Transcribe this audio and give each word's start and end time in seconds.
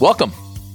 Welcome 0.00 0.32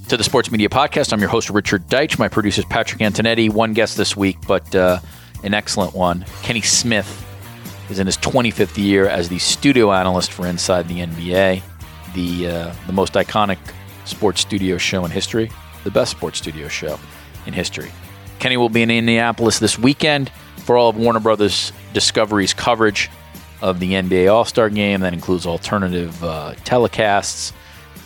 to 0.08 0.18
the 0.18 0.24
Sports 0.24 0.52
Media 0.52 0.70
Podcast. 0.70 1.12
I'm 1.12 1.20
your 1.20 1.30
host, 1.30 1.50
Richard 1.50 1.88
Deitsch. 1.88 2.20
My 2.20 2.28
producer 2.28 2.62
is 2.62 2.66
Patrick 2.66 3.02
Antonetti. 3.02 3.52
One 3.52 3.74
guest 3.74 3.98
this 3.98 4.16
week, 4.16 4.38
but 4.48 4.76
uh, 4.76 5.00
an 5.44 5.56
excellent 5.56 5.96
one. 5.96 6.24
Kenny 6.44 6.62
Smith 6.62 7.26
is 7.90 7.98
in 7.98 8.06
his 8.06 8.20
25th 8.20 8.78
year 8.78 9.08
as 9.08 9.28
the 9.28 9.40
studio 9.40 9.92
analyst 9.92 10.32
for 10.32 10.46
Inside 10.46 10.88
the 10.88 11.00
NBA, 11.00 11.64
the 12.14 12.48
uh, 12.48 12.76
the 12.86 12.94
most 12.94 13.14
iconic 13.14 13.58
sports 14.06 14.42
studio 14.42 14.78
show 14.78 15.04
in 15.06 15.10
history, 15.10 15.50
the 15.84 15.90
best 15.90 16.12
sports 16.12 16.38
studio 16.38 16.68
show 16.68 17.00
in 17.48 17.54
history. 17.54 17.92
Kenny 18.38 18.58
will 18.58 18.70
be 18.70 18.84
in 18.84 18.92
Indianapolis 18.92 19.58
this 19.58 19.80
weekend 19.80 20.30
for 20.58 20.78
all 20.78 20.90
of 20.90 20.98
Warner 20.98 21.20
Brothers 21.20 21.72
Discovery's 21.94 22.54
coverage 22.54 23.10
of 23.64 23.80
the 23.80 23.94
NBA 23.94 24.32
All 24.32 24.46
Star 24.46 24.70
Game. 24.70 25.02
That 25.02 25.14
includes 25.14 25.48
alternative 25.48 26.24
uh, 26.24 26.54
telecasts 26.58 27.54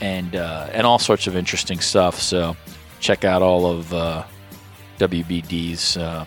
and 0.02 0.36
uh, 0.36 0.70
and 0.72 0.86
all 0.86 1.00
sorts 1.00 1.28
of 1.28 1.36
interesting 1.36 1.80
stuff. 1.80 2.20
So 2.20 2.56
check 3.00 3.24
out 3.24 3.42
all 3.42 3.66
of 3.66 3.94
uh, 3.94 4.24
WBD's 4.98 5.98
uh, 5.98 6.26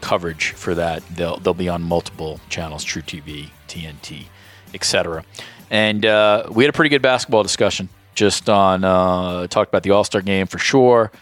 coverage 0.00 0.50
for 0.52 0.74
that. 0.74 1.02
They'll 1.14 1.38
they'll 1.38 1.54
be 1.54 1.68
on 1.68 1.82
multiple 1.82 2.40
channels: 2.48 2.84
truTV, 2.84 3.50
TNT, 3.68 4.26
etc. 4.74 5.24
And 5.70 6.04
uh, 6.04 6.48
we 6.50 6.64
had 6.64 6.70
a 6.70 6.76
pretty 6.76 6.90
good 6.90 7.02
basketball 7.02 7.42
discussion. 7.42 7.88
Just 8.14 8.48
on 8.48 8.84
uh, 8.84 9.46
talked 9.48 9.68
about 9.68 9.82
the 9.82 9.90
All 9.90 10.04
Star 10.04 10.22
game 10.22 10.46
for 10.46 10.58
sure. 10.58 11.12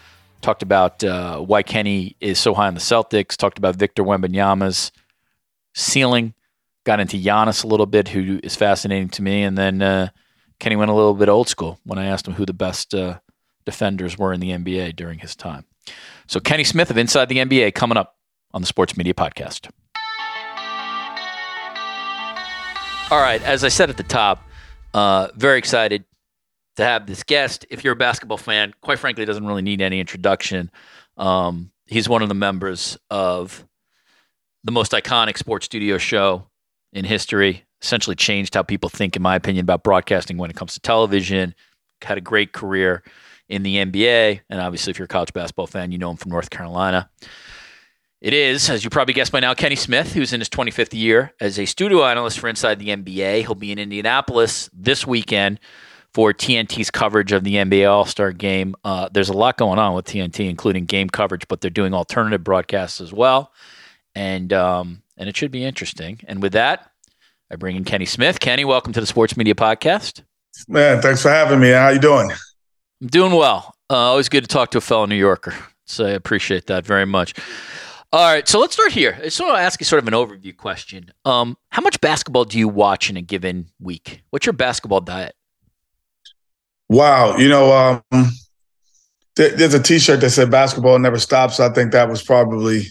Talked 0.41 0.63
about 0.63 1.03
uh, 1.03 1.39
why 1.39 1.63
Kenny 1.63 2.15
is 2.21 2.39
so 2.39 2.53
high 2.53 2.67
on 2.67 2.73
the 2.75 2.79
Celtics. 2.79 3.35
Talked 3.35 3.57
about 3.57 3.75
Victor 3.75 4.03
Wembanyama's 4.03 4.91
ceiling. 5.73 6.33
Got 6.83 6.99
into 6.99 7.17
Giannis 7.17 7.63
a 7.63 7.67
little 7.67 7.87
bit, 7.87 8.09
who 8.09 8.39
is 8.43 8.55
fascinating 8.55 9.09
to 9.09 9.23
me, 9.23 9.41
and 9.41 9.57
then 9.57 10.11
Kenny 10.59 10.75
went 10.75 10.91
a 10.91 10.93
little 10.93 11.13
bit 11.13 11.29
old 11.29 11.49
school 11.49 11.79
when 11.83 11.99
I 11.99 12.05
asked 12.05 12.27
him 12.27 12.33
who 12.35 12.45
the 12.45 12.53
best 12.53 12.93
uh, 12.93 13.19
defenders 13.65 14.17
were 14.17 14.33
in 14.33 14.39
the 14.39 14.51
NBA 14.51 14.95
during 14.95 15.19
his 15.19 15.35
time. 15.35 15.65
So 16.27 16.39
Kenny 16.39 16.63
Smith 16.63 16.89
of 16.89 16.97
Inside 16.97 17.29
the 17.29 17.37
NBA 17.37 17.75
coming 17.75 17.97
up 17.97 18.15
on 18.53 18.61
the 18.61 18.67
Sports 18.67 18.97
Media 18.97 19.13
Podcast. 19.13 19.69
All 23.11 23.21
right, 23.21 23.41
as 23.43 23.63
I 23.63 23.67
said 23.67 23.89
at 23.89 23.97
the 23.97 24.03
top, 24.03 24.43
uh, 24.93 25.27
very 25.35 25.59
excited 25.59 26.05
to 26.77 26.83
have 26.83 27.05
this 27.05 27.21
guest. 27.21 27.65
If 27.69 27.83
you're 27.83 27.93
a 27.93 27.97
basketball 27.97 28.37
fan, 28.37 28.73
quite 28.81 28.97
frankly, 28.97 29.25
doesn't 29.25 29.45
really 29.45 29.61
need 29.61 29.81
any 29.81 29.99
introduction. 29.99 30.71
Um, 31.17 31.71
he's 31.85 32.09
one 32.09 32.23
of 32.23 32.29
the 32.29 32.35
members 32.35 32.97
of 33.11 33.65
the 34.63 34.71
most 34.71 34.91
iconic 34.93 35.37
sports 35.37 35.65
studio 35.65 35.97
show 35.97 36.47
in 36.93 37.05
history. 37.05 37.65
Essentially 37.85 38.15
changed 38.15 38.55
how 38.55 38.63
people 38.63 38.89
think, 38.89 39.15
in 39.15 39.21
my 39.21 39.35
opinion, 39.35 39.63
about 39.63 39.83
broadcasting 39.83 40.37
when 40.37 40.49
it 40.49 40.55
comes 40.55 40.73
to 40.73 40.79
television. 40.79 41.53
Had 42.01 42.17
a 42.17 42.21
great 42.21 42.51
career 42.51 43.03
in 43.47 43.61
the 43.61 43.77
NBA, 43.77 44.41
and 44.49 44.59
obviously, 44.59 44.89
if 44.89 44.97
you're 44.97 45.05
a 45.05 45.07
college 45.07 45.31
basketball 45.33 45.67
fan, 45.67 45.91
you 45.91 45.99
know 45.99 46.09
him 46.09 46.17
from 46.17 46.31
North 46.31 46.49
Carolina. 46.49 47.09
It 48.21 48.33
is, 48.33 48.71
as 48.71 48.83
you 48.83 48.89
probably 48.89 49.13
guessed 49.13 49.31
by 49.31 49.39
now, 49.39 49.53
Kenny 49.53 49.75
Smith, 49.75 50.13
who's 50.13 50.33
in 50.33 50.41
his 50.41 50.49
25th 50.49 50.97
year 50.99 51.33
as 51.39 51.59
a 51.59 51.65
studio 51.65 52.03
analyst 52.03 52.39
for 52.39 52.47
Inside 52.47 52.79
the 52.79 52.87
NBA. 52.87 53.41
He'll 53.41 53.53
be 53.53 53.71
in 53.71 53.77
Indianapolis 53.77 54.67
this 54.73 55.05
weekend 55.05 55.59
for 56.11 56.33
TNT's 56.33 56.89
coverage 56.89 57.33
of 57.33 57.43
the 57.43 57.55
NBA 57.55 57.87
All 57.87 58.05
Star 58.05 58.31
game. 58.31 58.73
Uh, 58.83 59.09
there's 59.11 59.29
a 59.29 59.33
lot 59.33 59.57
going 59.57 59.77
on 59.77 59.93
with 59.93 60.05
TNT, 60.05 60.49
including 60.49 60.85
game 60.85 61.07
coverage, 61.07 61.47
but 61.47 61.61
they're 61.61 61.69
doing 61.69 61.93
alternative 61.93 62.43
broadcasts 62.43 62.99
as 62.99 63.13
well, 63.13 63.51
and 64.15 64.51
um, 64.53 65.03
and 65.17 65.29
it 65.29 65.37
should 65.37 65.51
be 65.51 65.63
interesting. 65.63 66.19
And 66.27 66.41
with 66.41 66.53
that, 66.53 66.91
I 67.51 67.57
bring 67.57 67.75
in 67.75 67.83
Kenny 67.83 68.05
Smith. 68.05 68.39
Kenny, 68.39 68.65
welcome 68.65 68.91
to 68.93 68.99
the 68.99 69.05
Sports 69.05 69.37
Media 69.37 69.53
Podcast. 69.53 70.23
Man, 70.67 71.01
thanks 71.01 71.21
for 71.21 71.29
having 71.29 71.59
me. 71.59 71.69
How 71.69 71.89
you 71.89 71.99
doing? 71.99 72.31
I'm 73.01 73.07
doing 73.07 73.33
well. 73.33 73.75
Uh, 73.89 73.95
always 73.95 74.29
good 74.29 74.43
to 74.43 74.47
talk 74.47 74.71
to 74.71 74.79
a 74.79 74.81
fellow 74.81 75.05
New 75.05 75.15
Yorker. 75.15 75.53
So 75.85 76.05
I 76.05 76.11
appreciate 76.11 76.65
that 76.67 76.85
very 76.85 77.05
much. 77.05 77.35
All 78.11 78.33
right, 78.33 78.47
so 78.47 78.59
let's 78.59 78.73
start 78.73 78.91
here. 78.91 79.15
I 79.19 79.25
just 79.25 79.39
want 79.39 79.57
to 79.57 79.61
ask 79.61 79.79
you 79.79 79.85
sort 79.85 80.01
of 80.01 80.07
an 80.07 80.13
overview 80.13 80.55
question. 80.55 81.11
Um, 81.25 81.57
how 81.69 81.81
much 81.81 82.01
basketball 82.01 82.45
do 82.45 82.57
you 82.57 82.67
watch 82.67 83.09
in 83.09 83.17
a 83.17 83.21
given 83.21 83.67
week? 83.79 84.23
What's 84.31 84.45
your 84.45 84.53
basketball 84.53 85.01
diet? 85.01 85.35
Wow, 86.89 87.37
you 87.37 87.49
know, 87.49 88.01
um, 88.11 88.31
there, 89.35 89.49
there's 89.49 89.73
a 89.73 89.83
T-shirt 89.83 90.21
that 90.21 90.29
said 90.29 90.49
"Basketball 90.49 90.97
never 90.97 91.19
stops." 91.19 91.59
I 91.59 91.69
think 91.73 91.91
that 91.91 92.09
was 92.09 92.23
probably 92.23 92.87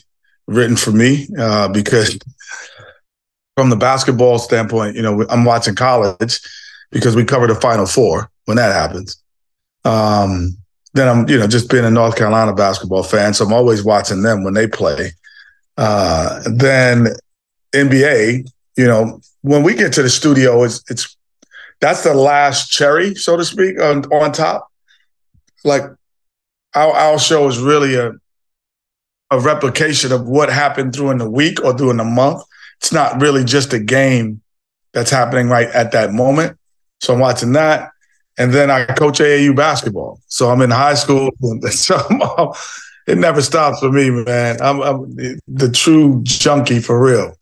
written 0.47 0.77
for 0.77 0.93
me 0.93 1.27
uh, 1.39 1.69
because, 1.69 2.19
from 3.57 3.71
the 3.71 3.77
basketball 3.77 4.39
standpoint, 4.39 4.97
you 4.97 5.03
know, 5.03 5.25
I'm 5.29 5.45
watching 5.45 5.75
college 5.75 6.41
because 6.91 7.15
we 7.17 7.25
cover 7.25 7.47
the 7.47 7.55
Final 7.55 7.87
Four 7.87 8.31
when 8.47 8.57
that 8.57 8.73
happens. 8.73 9.23
Um, 9.85 10.57
then 10.95 11.09
I'm, 11.09 11.29
you 11.29 11.39
know, 11.39 11.47
just 11.47 11.71
being 11.71 11.85
a 11.85 11.91
North 11.91 12.17
Carolina 12.17 12.55
basketball 12.55 13.03
fan, 13.03 13.35
so 13.35 13.45
I'm 13.45 13.53
always 13.53 13.85
watching 13.85 14.23
them 14.23 14.45
when 14.45 14.55
they 14.55 14.67
play. 14.67 15.13
Uh, 15.77 16.41
then 16.47 17.09
NBA, 17.73 18.49
you 18.77 18.87
know, 18.87 19.21
when 19.43 19.63
we 19.63 19.75
get 19.75 19.93
to 19.95 20.03
the 20.03 20.09
studio, 20.11 20.63
it's 20.63 20.83
it's 20.89 21.17
that's 21.81 22.05
the 22.05 22.15
last 22.15 22.71
cherry, 22.71 23.15
so 23.15 23.37
to 23.37 23.45
speak, 23.45 23.81
on, 23.81 24.05
on 24.07 24.33
top. 24.33 24.69
Like 25.65 25.83
our 26.75 26.93
our 26.93 27.19
show 27.19 27.49
is 27.49 27.59
really 27.59 27.97
a 27.97 28.13
a 29.31 29.41
replication 29.41 30.13
of 30.13 30.29
what 30.29 30.49
happened 30.49 30.93
during 30.93 31.19
the 31.19 31.29
week 31.29 31.63
or 31.65 31.73
during 31.73 31.97
the 31.97 32.05
month. 32.05 32.43
It's 32.85 32.93
not 32.93 33.19
really 33.19 33.45
just 33.45 33.73
a 33.73 33.79
game 33.79 34.43
that's 34.93 35.11
happening 35.11 35.49
right 35.49 35.69
at 35.69 35.93
that 35.93 36.13
moment. 36.13 36.59
So 37.01 37.15
I'm 37.15 37.19
watching 37.19 37.53
that 37.53 37.93
and 38.37 38.53
then 38.53 38.71
I 38.71 38.85
coach 38.85 39.21
AAU 39.21 39.57
basketball. 39.57 40.21
So 40.27 40.51
I'm 40.51 40.61
in 40.61 40.71
high 40.71 40.93
school. 40.93 41.31
So 41.71 42.53
it 43.07 43.17
never 43.17 43.41
stops 43.41 43.81
for 43.81 43.91
me, 43.91 44.11
man. 44.11 44.61
I'm, 44.61 44.83
I'm, 44.83 45.17
the 45.49 45.71
true 45.71 46.21
junkie 46.25 46.79
for 46.79 47.03
real. 47.03 47.39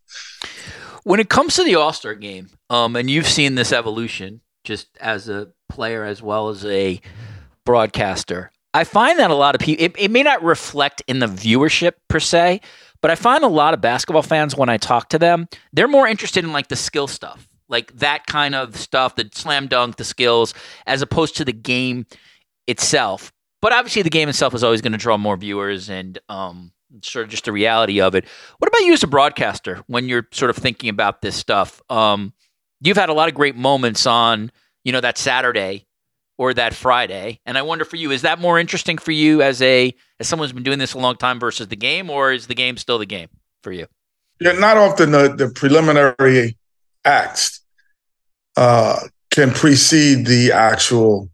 When 1.03 1.19
it 1.19 1.29
comes 1.29 1.57
to 1.57 1.65
the 1.65 1.75
All 1.75 1.93
Star 1.93 2.15
game, 2.15 2.51
um, 2.71 2.95
and 2.95 3.11
you've 3.11 3.27
seen 3.27 3.57
this 3.57 3.73
evolution 3.73 4.43
just 4.63 4.97
as 5.01 5.29
a 5.29 5.49
player 5.69 6.05
as 6.05 6.23
well 6.23 6.51
as 6.51 6.65
a 6.65 7.01
broadcaster, 7.65 8.53
I 8.75 8.85
find 8.85 9.19
that 9.19 9.31
a 9.31 9.35
lot 9.35 9.55
of 9.55 9.61
people, 9.61 9.85
it, 9.85 9.95
it 9.99 10.11
may 10.11 10.23
not 10.23 10.43
reflect 10.43 11.03
in 11.07 11.19
the 11.19 11.27
viewership 11.27 11.93
per 12.09 12.21
se, 12.21 12.61
but 13.01 13.11
I 13.11 13.17
find 13.17 13.45
a 13.45 13.49
lot 13.49 13.75
of 13.75 13.81
basketball 13.81 14.23
fans, 14.23 14.57
when 14.57 14.69
I 14.69 14.77
talk 14.77 15.09
to 15.11 15.19
them, 15.19 15.49
they're 15.73 15.89
more 15.89 16.07
interested 16.07 16.45
in 16.45 16.53
like 16.53 16.69
the 16.69 16.77
skill 16.77 17.07
stuff 17.07 17.49
like 17.73 17.97
that 17.97 18.27
kind 18.27 18.55
of 18.55 18.77
stuff, 18.77 19.17
the 19.17 19.29
slam 19.33 19.67
dunk, 19.67 19.97
the 19.97 20.05
skills, 20.05 20.55
as 20.87 21.03
opposed 21.03 21.37
to 21.39 21.45
the 21.45 21.53
game 21.53 22.07
itself. 22.69 23.33
But 23.61 23.73
obviously, 23.73 24.03
the 24.03 24.11
game 24.11 24.29
itself 24.29 24.55
is 24.55 24.63
always 24.63 24.83
going 24.83 24.93
to 24.93 24.99
draw 24.99 25.17
more 25.17 25.37
viewers, 25.37 25.89
and 25.89 26.19
um, 26.29 26.73
sort 27.03 27.25
of 27.25 27.31
just 27.31 27.47
the 27.47 27.53
reality 27.53 28.01
of 28.01 28.15
it. 28.15 28.27
What 28.59 28.69
about 28.69 28.83
you 28.83 28.93
as 28.93 29.03
a 29.03 29.09
broadcaster 29.09 29.83
when 29.87 30.09
you're 30.09 30.29
sort 30.33 30.51
of 30.51 30.57
thinking 30.57 30.91
about 30.91 31.23
this 31.23 31.35
stuff? 31.35 31.81
Um, 31.89 32.35
you've 32.81 32.97
had 32.97 33.09
a 33.09 33.15
lot 33.15 33.29
of 33.29 33.35
great 33.35 33.57
moments 33.57 34.07
on, 34.07 34.53
you 34.85 34.93
know, 34.93 35.01
that 35.01 35.17
Saturday 35.17 35.87
or 36.43 36.53
that 36.53 36.75
Friday. 36.75 37.39
And 37.47 37.57
I 37.57 37.63
wonder 37.63 37.85
for 37.85 37.95
you, 37.95 38.11
is 38.11 38.23
that 38.23 38.41
more 38.41 38.59
interesting 38.59 38.99
for 38.99 39.13
you 39.13 39.43
as 39.43 39.63
a 39.63 39.95
as 40.19 40.27
someone 40.27 40.47
who's 40.47 40.53
been 40.53 40.65
doing 40.65 40.81
this 40.81 40.93
a 40.93 40.99
long 40.99 41.15
time 41.15 41.39
versus 41.39 41.69
the 41.69 41.77
game, 41.77 42.11
or 42.11 42.33
is 42.33 42.49
the 42.49 42.55
game 42.57 42.77
still 42.77 42.99
the 42.99 43.07
game 43.07 43.29
for 43.63 43.71
you? 43.71 43.87
Yeah, 44.41 44.53
not 44.53 44.77
often 44.77 45.13
the, 45.13 45.33
the 45.33 45.51
preliminary 45.51 46.57
acts 47.05 47.61
uh, 48.57 48.97
can 49.31 49.53
precede 49.53 50.27
the 50.27 50.51
actual 50.51 51.31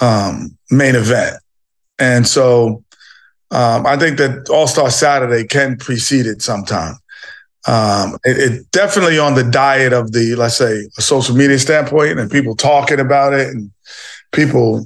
um, 0.00 0.58
main 0.72 0.96
event. 0.96 1.36
And 2.00 2.26
so 2.26 2.82
um, 3.52 3.86
I 3.86 3.96
think 3.96 4.18
that 4.18 4.50
All 4.50 4.66
Star 4.66 4.90
Saturday 4.90 5.46
can 5.46 5.76
precede 5.76 6.26
it 6.26 6.42
sometime. 6.42 6.96
Um, 7.66 8.16
it, 8.24 8.38
it, 8.38 8.70
definitely 8.70 9.18
on 9.18 9.34
the 9.34 9.44
diet 9.44 9.92
of 9.92 10.12
the, 10.12 10.34
let's 10.34 10.56
say, 10.56 10.88
a 10.96 11.02
social 11.02 11.36
media 11.36 11.58
standpoint 11.58 12.18
and 12.18 12.30
people 12.30 12.56
talking 12.56 13.00
about 13.00 13.34
it 13.34 13.48
and 13.48 13.70
people, 14.32 14.84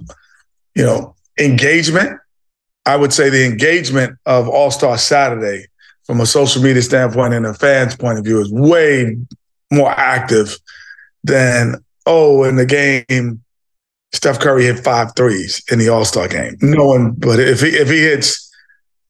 you 0.75 0.85
know, 0.85 1.15
engagement. 1.39 2.19
I 2.87 2.97
would 2.97 3.13
say 3.13 3.31
the 3.31 3.47
engagement 3.47 4.19
of 4.27 4.49
All 4.49 4.71
Star 4.71 4.99
Saturday 4.99 5.67
from 6.05 6.21
a 6.21 6.27
social 6.27 6.63
media 6.63 6.83
standpoint 6.83 7.33
and 7.33 7.47
a 7.47 7.55
fan's 7.55 7.97
point 7.97 8.19
of 8.19 8.25
view 8.25 8.41
is 8.41 8.53
way 8.53 9.17
more 9.73 9.91
active 9.91 10.59
than, 11.23 11.83
oh, 12.07 12.45
in 12.45 12.57
the 12.57 12.67
game, 12.67 13.43
Steph 14.13 14.39
Curry 14.39 14.65
hit 14.65 14.79
five 14.79 15.15
threes 15.17 15.63
in 15.71 15.79
the 15.79 15.89
All 15.89 16.05
Star 16.05 16.29
game. 16.29 16.57
No 16.61 16.87
one, 16.87 17.13
but 17.13 17.41
if 17.41 17.61
he 17.61 17.69
if 17.69 17.89
he 17.89 18.01
hits 18.01 18.51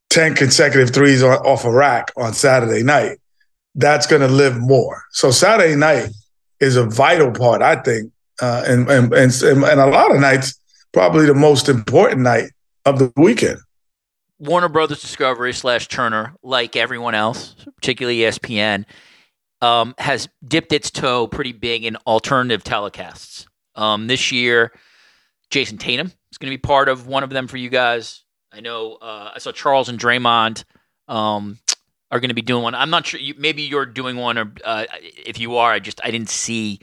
ten 0.08 0.34
consecutive 0.34 0.94
threes 0.94 1.22
off 1.22 1.64
a 1.64 1.70
rack 1.70 2.10
on 2.16 2.32
Saturday 2.32 2.82
night, 2.82 3.18
that's 3.74 4.06
going 4.06 4.22
to 4.22 4.28
live 4.28 4.58
more. 4.58 5.02
So 5.10 5.30
Saturday 5.30 5.74
night 5.74 6.10
is 6.60 6.76
a 6.76 6.84
vital 6.84 7.30
part, 7.32 7.62
I 7.62 7.76
think, 7.76 8.12
uh, 8.40 8.64
and, 8.66 8.88
and 8.90 9.12
and 9.12 9.42
and 9.42 9.80
a 9.80 9.86
lot 9.86 10.14
of 10.14 10.20
nights 10.20 10.58
probably 10.92 11.26
the 11.26 11.34
most 11.34 11.68
important 11.68 12.22
night 12.22 12.50
of 12.84 12.98
the 12.98 13.12
weekend. 13.16 13.58
Warner 14.38 14.68
Brothers 14.68 15.00
Discovery 15.00 15.52
slash 15.52 15.88
Turner, 15.88 16.34
like 16.42 16.76
everyone 16.76 17.14
else, 17.14 17.54
particularly 17.76 18.18
ESPN, 18.18 18.84
um, 19.60 19.94
has 19.98 20.28
dipped 20.46 20.72
its 20.72 20.90
toe 20.90 21.26
pretty 21.26 21.52
big 21.52 21.84
in 21.84 21.96
alternative 22.06 22.62
telecasts. 22.64 23.46
Um, 23.74 24.06
this 24.06 24.30
year, 24.32 24.72
Jayson 25.50 25.78
Tatum 25.78 26.08
is 26.30 26.38
going 26.38 26.50
to 26.50 26.56
be 26.56 26.60
part 26.60 26.88
of 26.88 27.06
one 27.06 27.22
of 27.22 27.30
them 27.30 27.46
for 27.46 27.56
you 27.56 27.70
guys. 27.70 28.22
I 28.52 28.60
know 28.60 28.94
uh, 28.94 29.32
I 29.34 29.38
saw 29.38 29.52
Charles 29.52 29.88
and 29.88 29.98
Draymond 29.98 30.64
um, 31.08 31.58
are 32.10 32.20
going 32.20 32.28
to 32.28 32.34
be 32.34 32.42
doing 32.42 32.62
one. 32.62 32.74
I'm 32.74 32.90
not 32.90 33.06
sure. 33.06 33.20
You, 33.20 33.34
maybe 33.36 33.62
you're 33.62 33.86
doing 33.86 34.16
one, 34.16 34.38
or 34.38 34.52
uh, 34.64 34.84
if 35.00 35.38
you 35.38 35.56
are, 35.56 35.72
I 35.72 35.78
just 35.78 36.00
I 36.04 36.10
didn't 36.10 36.30
see 36.30 36.80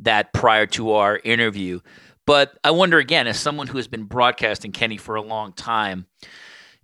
that 0.00 0.32
prior 0.32 0.66
to 0.66 0.92
our 0.92 1.20
interview. 1.24 1.80
But 2.26 2.58
I 2.64 2.70
wonder 2.70 2.98
again, 2.98 3.26
as 3.26 3.38
someone 3.38 3.66
who 3.66 3.76
has 3.76 3.88
been 3.88 4.04
broadcasting 4.04 4.72
Kenny 4.72 4.96
for 4.96 5.14
a 5.14 5.22
long 5.22 5.52
time, 5.52 6.06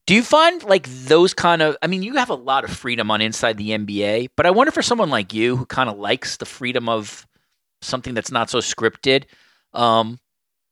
do 0.07 0.15
you 0.15 0.23
find 0.23 0.63
like 0.65 0.87
those 0.89 1.35
kind 1.35 1.63
of? 1.63 1.77
I 1.83 1.87
mean, 1.87 2.03
you 2.03 2.17
have 2.17 2.31
a 2.31 2.35
lot 2.35 2.65
of 2.65 2.71
freedom 2.71 3.11
on 3.11 3.21
inside 3.21 3.57
the 3.57 3.71
NBA, 3.71 4.31
but 4.37 4.47
I 4.47 4.51
wonder 4.51 4.71
for 4.71 4.83
someone 4.83 5.11
like 5.11 5.33
you 5.33 5.57
who 5.57 5.67
kind 5.67 5.89
of 5.89 5.99
likes 5.99 6.37
the 6.37 6.47
freedom 6.47 6.89
of 6.89 7.27
something 7.83 8.15
that's 8.15 8.31
not 8.31 8.51
so 8.51 8.59
scripted. 8.59 9.25
Um, 9.73 10.19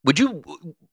would 0.05 0.19
you 0.19 0.43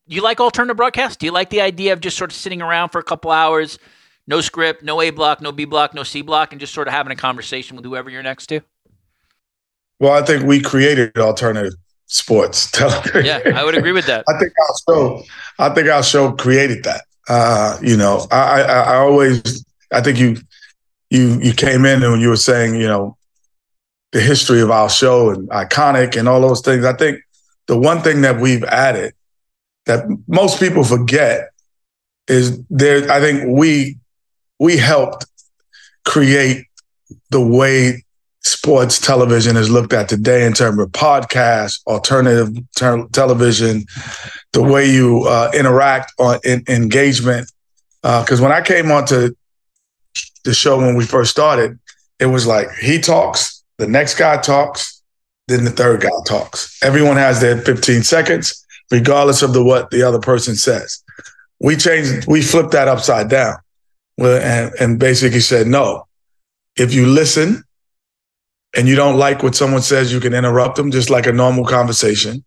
you 0.07 0.21
like 0.21 0.39
alternative 0.39 0.77
broadcast? 0.77 1.19
Do 1.19 1.25
you 1.25 1.31
like 1.31 1.49
the 1.49 1.61
idea 1.61 1.93
of 1.93 1.99
just 1.99 2.17
sort 2.17 2.31
of 2.31 2.35
sitting 2.35 2.61
around 2.61 2.89
for 2.89 2.99
a 2.99 3.03
couple 3.03 3.31
hours, 3.31 3.79
no 4.27 4.41
script, 4.41 4.83
no 4.83 5.01
A 5.01 5.09
block, 5.09 5.41
no 5.41 5.51
B 5.51 5.65
block, 5.65 5.93
no 5.93 6.03
C 6.03 6.21
block, 6.21 6.51
and 6.51 6.59
just 6.59 6.73
sort 6.73 6.87
of 6.87 6.93
having 6.93 7.11
a 7.11 7.15
conversation 7.15 7.75
with 7.75 7.85
whoever 7.85 8.09
you're 8.09 8.23
next 8.23 8.47
to? 8.47 8.61
Well, 9.99 10.13
I 10.13 10.25
think 10.25 10.43
we 10.43 10.61
created 10.61 11.17
alternative 11.17 11.73
sports 12.07 12.69
television. 12.71 13.25
Yeah, 13.25 13.59
I 13.59 13.63
would 13.63 13.75
agree 13.75 13.91
with 13.91 14.05
that. 14.07 14.25
I 14.27 14.37
think 14.37 14.51
our 14.59 14.93
show, 14.93 15.23
I 15.59 15.69
think 15.69 15.87
our 15.89 16.03
show 16.03 16.31
created 16.33 16.83
that. 16.83 17.05
Uh, 17.27 17.77
you 17.81 17.97
know, 17.97 18.27
I, 18.31 18.61
I, 18.61 18.61
I 18.61 18.95
always, 18.97 19.65
I 19.91 20.01
think 20.01 20.19
you, 20.19 20.37
you, 21.09 21.39
you 21.41 21.53
came 21.53 21.85
in 21.85 22.03
and 22.03 22.21
you 22.21 22.29
were 22.29 22.37
saying, 22.37 22.75
you 22.75 22.87
know, 22.87 23.17
the 24.11 24.21
history 24.21 24.61
of 24.61 24.71
our 24.71 24.89
show 24.89 25.29
and 25.31 25.49
iconic 25.49 26.17
and 26.17 26.29
all 26.29 26.39
those 26.39 26.61
things. 26.61 26.85
I 26.85 26.93
think 26.93 27.19
the 27.67 27.77
one 27.77 28.01
thing 28.01 28.21
that 28.21 28.39
we've 28.39 28.63
added 28.63 29.13
that 29.85 30.05
most 30.27 30.59
people 30.59 30.83
forget 30.83 31.49
is 32.27 32.59
there. 32.69 33.09
I 33.11 33.19
think 33.19 33.43
we 33.47 33.97
we 34.59 34.77
helped 34.77 35.25
create 36.05 36.65
the 37.29 37.41
way 37.41 38.03
sports 38.45 38.99
television 38.99 39.57
is 39.57 39.69
looked 39.69 39.91
at 39.91 40.07
today 40.07 40.45
in 40.45 40.53
terms 40.53 40.79
of 40.79 40.89
podcasts, 40.89 41.81
alternative 41.87 42.55
ter- 42.77 43.07
television, 43.07 43.85
the 44.53 44.61
way 44.61 44.89
you 44.89 45.23
uh, 45.23 45.51
interact 45.53 46.13
on 46.19 46.39
in, 46.43 46.63
engagement. 46.67 47.51
Because 48.01 48.39
uh, 48.39 48.43
when 48.43 48.51
I 48.51 48.61
came 48.61 48.91
onto 48.91 49.33
the 50.43 50.53
show 50.53 50.77
when 50.77 50.95
we 50.95 51.05
first 51.05 51.31
started, 51.31 51.79
it 52.19 52.27
was 52.27 52.45
like 52.45 52.67
he 52.79 52.99
talks, 52.99 53.63
the 53.77 53.87
next 53.87 54.15
guy 54.15 54.37
talks, 54.37 55.01
then 55.47 55.65
the 55.65 55.71
third 55.71 56.01
guy 56.01 56.09
talks. 56.25 56.79
Everyone 56.83 57.17
has 57.17 57.41
their 57.41 57.57
15 57.61 58.03
seconds, 58.03 58.65
regardless 58.91 59.41
of 59.41 59.53
the 59.53 59.63
what 59.63 59.89
the 59.89 60.03
other 60.03 60.19
person 60.19 60.55
says. 60.55 61.03
We 61.59 61.75
changed, 61.75 62.27
we 62.27 62.41
flipped 62.41 62.71
that 62.71 62.87
upside 62.87 63.29
down, 63.29 63.55
and, 64.19 64.73
and 64.79 64.99
basically 64.99 65.39
said, 65.39 65.67
no, 65.67 66.07
if 66.77 66.93
you 66.93 67.05
listen 67.05 67.63
and 68.75 68.87
you 68.87 68.95
don't 68.95 69.17
like 69.17 69.43
what 69.43 69.55
someone 69.55 69.81
says, 69.81 70.11
you 70.11 70.19
can 70.19 70.33
interrupt 70.33 70.75
them, 70.75 70.91
just 70.91 71.09
like 71.09 71.27
a 71.27 71.33
normal 71.33 71.65
conversation. 71.65 72.43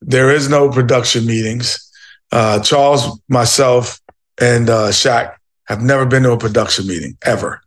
There 0.00 0.30
is 0.30 0.48
no 0.48 0.70
production 0.70 1.26
meetings. 1.26 1.90
Uh, 2.30 2.60
Charles, 2.60 3.20
myself, 3.28 4.00
and 4.40 4.68
uh, 4.68 4.88
Shaq 4.88 5.36
have 5.66 5.82
never 5.82 6.06
been 6.06 6.22
to 6.24 6.32
a 6.32 6.38
production 6.38 6.86
meeting 6.86 7.16
ever, 7.24 7.62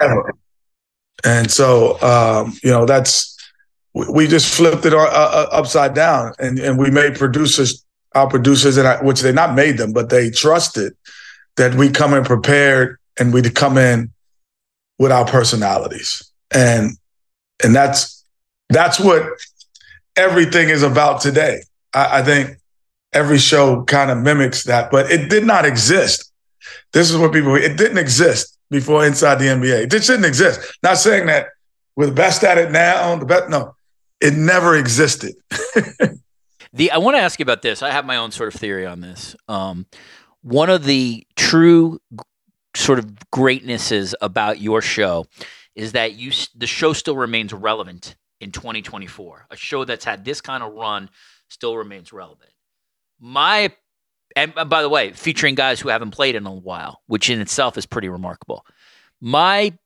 ever. 0.00 0.32
And 1.24 1.50
so, 1.50 2.00
um, 2.02 2.54
you 2.62 2.70
know, 2.70 2.86
that's 2.86 3.36
we 3.92 4.26
just 4.26 4.54
flipped 4.54 4.84
it 4.84 4.92
uh, 4.92 4.98
uh, 4.98 5.48
upside 5.52 5.94
down, 5.94 6.32
and 6.38 6.58
and 6.58 6.78
we 6.78 6.90
made 6.90 7.16
producers 7.16 7.84
our 8.14 8.28
producers, 8.28 8.76
and 8.76 8.88
I, 8.88 9.02
which 9.02 9.20
they 9.20 9.32
not 9.32 9.54
made 9.54 9.78
them, 9.78 9.92
but 9.92 10.10
they 10.10 10.30
trusted 10.30 10.96
that 11.56 11.74
we 11.74 11.90
come 11.90 12.14
in 12.14 12.24
prepared 12.24 12.98
and 13.18 13.32
we 13.32 13.42
come 13.42 13.78
in 13.78 14.10
with 14.98 15.12
our 15.12 15.24
personalities, 15.24 16.30
and 16.52 16.92
and 17.62 17.74
that's 17.74 18.24
that's 18.68 18.98
what 19.00 19.26
everything 20.16 20.68
is 20.68 20.82
about 20.82 21.20
today. 21.20 21.62
I, 21.92 22.18
I 22.18 22.22
think 22.22 22.58
every 23.12 23.38
show 23.38 23.82
kind 23.84 24.10
of 24.10 24.18
mimics 24.18 24.64
that, 24.64 24.90
but 24.90 25.10
it 25.10 25.30
did 25.30 25.44
not 25.44 25.64
exist. 25.64 26.30
This 26.92 27.10
is 27.10 27.16
what 27.16 27.32
people. 27.32 27.54
It 27.54 27.76
didn't 27.76 27.98
exist 27.98 28.58
before 28.70 29.06
inside 29.06 29.36
the 29.36 29.46
NBA. 29.46 29.84
It 29.84 29.90
didn't 29.90 30.24
exist. 30.24 30.60
Not 30.82 30.98
saying 30.98 31.26
that 31.26 31.48
we're 31.94 32.06
the 32.06 32.12
best 32.12 32.42
at 32.44 32.58
it 32.58 32.70
now. 32.70 33.16
The 33.16 33.26
best, 33.26 33.48
no. 33.48 33.74
It 34.20 34.34
never 34.34 34.76
existed. 34.76 35.34
the 36.72 36.90
I 36.90 36.98
want 36.98 37.16
to 37.16 37.20
ask 37.20 37.38
you 37.38 37.42
about 37.42 37.62
this. 37.62 37.82
I 37.82 37.90
have 37.90 38.04
my 38.04 38.16
own 38.16 38.30
sort 38.30 38.52
of 38.54 38.58
theory 38.58 38.86
on 38.86 39.00
this. 39.00 39.36
Um, 39.48 39.86
one 40.46 40.70
of 40.70 40.84
the 40.84 41.26
true 41.34 41.98
sort 42.76 43.00
of 43.00 43.06
greatnesses 43.32 44.14
about 44.20 44.60
your 44.60 44.80
show 44.80 45.26
is 45.74 45.90
that 45.90 46.14
you 46.14 46.30
the 46.54 46.68
show 46.68 46.92
still 46.92 47.16
remains 47.16 47.52
relevant 47.52 48.14
in 48.40 48.52
2024. 48.52 49.46
A 49.50 49.56
show 49.56 49.84
that's 49.84 50.04
had 50.04 50.24
this 50.24 50.40
kind 50.40 50.62
of 50.62 50.72
run 50.72 51.10
still 51.48 51.76
remains 51.76 52.12
relevant. 52.12 52.52
My 53.18 53.74
and 54.36 54.54
by 54.54 54.82
the 54.82 54.88
way, 54.88 55.10
featuring 55.12 55.56
guys 55.56 55.80
who 55.80 55.88
haven't 55.88 56.12
played 56.12 56.36
in 56.36 56.46
a 56.46 56.54
while, 56.54 57.02
which 57.08 57.28
in 57.28 57.40
itself 57.40 57.76
is 57.76 57.84
pretty 57.84 58.08
remarkable. 58.08 58.64
My 59.20 59.76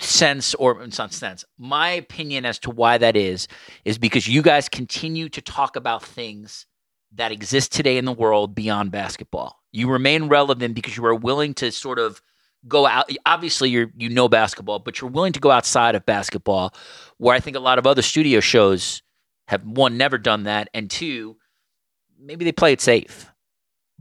sense 0.00 0.52
or 0.54 0.82
in 0.82 0.90
some 0.90 1.08
sense 1.08 1.46
my 1.56 1.88
opinion 1.92 2.44
as 2.44 2.58
to 2.58 2.68
why 2.68 2.98
that 2.98 3.16
is 3.16 3.48
is 3.86 3.96
because 3.96 4.28
you 4.28 4.42
guys 4.42 4.68
continue 4.68 5.30
to 5.30 5.40
talk 5.40 5.76
about 5.76 6.02
things 6.02 6.66
that 7.10 7.32
exist 7.32 7.72
today 7.72 7.96
in 7.96 8.04
the 8.04 8.12
world 8.12 8.54
beyond 8.54 8.90
basketball 8.90 9.61
you 9.72 9.90
remain 9.90 10.28
relevant 10.28 10.74
because 10.74 10.96
you 10.96 11.04
are 11.04 11.14
willing 11.14 11.54
to 11.54 11.72
sort 11.72 11.98
of 11.98 12.22
go 12.68 12.86
out 12.86 13.10
obviously 13.26 13.68
you're 13.70 13.90
you 13.96 14.08
know 14.08 14.28
basketball 14.28 14.78
but 14.78 15.00
you're 15.00 15.10
willing 15.10 15.32
to 15.32 15.40
go 15.40 15.50
outside 15.50 15.94
of 15.96 16.06
basketball 16.06 16.72
where 17.18 17.34
i 17.34 17.40
think 17.40 17.56
a 17.56 17.60
lot 17.60 17.78
of 17.78 17.86
other 17.86 18.02
studio 18.02 18.38
shows 18.38 19.02
have 19.48 19.64
one 19.64 19.96
never 19.96 20.16
done 20.16 20.44
that 20.44 20.68
and 20.72 20.88
two 20.88 21.36
maybe 22.20 22.44
they 22.44 22.52
play 22.52 22.72
it 22.72 22.80
safe 22.80 23.28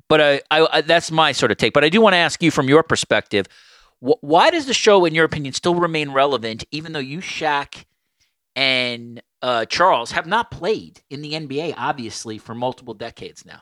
but 0.08 0.22
I, 0.22 0.42
I, 0.52 0.68
I 0.72 0.82
that's 0.82 1.10
my 1.10 1.32
sort 1.32 1.52
of 1.52 1.58
take 1.58 1.74
but 1.74 1.84
i 1.84 1.90
do 1.90 2.02
want 2.02 2.14
to 2.14 2.18
ask 2.18 2.44
you 2.44 2.52
from 2.52 2.70
your 2.70 2.84
perspective 2.84 3.48
why 4.02 4.50
does 4.50 4.66
the 4.66 4.74
show, 4.74 5.06
in 5.06 5.14
your 5.14 5.26
opinion, 5.26 5.54
still 5.54 5.76
remain 5.76 6.10
relevant, 6.12 6.64
even 6.72 6.92
though 6.92 7.00
you, 7.00 7.20
Shaq, 7.20 7.86
and 8.56 9.22
uh, 9.44 9.66
Charles 9.66 10.12
have 10.12 10.26
not 10.26 10.50
played 10.50 11.02
in 11.12 11.22
the 11.22 11.34
NBA, 11.34 11.76
obviously, 11.78 12.40
for 12.40 12.56
multiple 12.56 12.96
decades 12.96 13.46
now? 13.46 13.62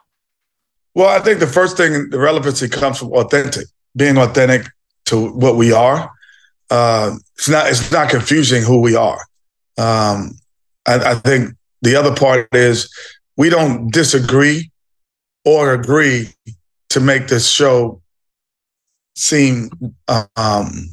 Well, 0.95 1.09
I 1.09 1.19
think 1.19 1.39
the 1.39 1.47
first 1.47 1.77
thing, 1.77 2.09
the 2.09 2.19
relevancy 2.19 2.67
comes 2.67 2.99
from 2.99 3.11
authentic, 3.13 3.67
being 3.95 4.17
authentic 4.17 4.67
to 5.05 5.29
what 5.31 5.55
we 5.55 5.71
are. 5.71 6.11
Uh, 6.69 7.15
it's 7.37 7.49
not 7.49 7.67
it's 7.67 7.91
not 7.91 8.09
confusing 8.09 8.63
who 8.63 8.81
we 8.81 8.95
are. 8.95 9.19
Um, 9.77 10.37
I, 10.85 11.11
I 11.11 11.15
think 11.15 11.55
the 11.81 11.95
other 11.95 12.13
part 12.13 12.47
is 12.53 12.93
we 13.37 13.49
don't 13.49 13.91
disagree 13.91 14.71
or 15.45 15.73
agree 15.73 16.29
to 16.89 16.99
make 16.99 17.27
this 17.27 17.49
show 17.49 18.01
seem 19.15 19.69
um, 20.35 20.89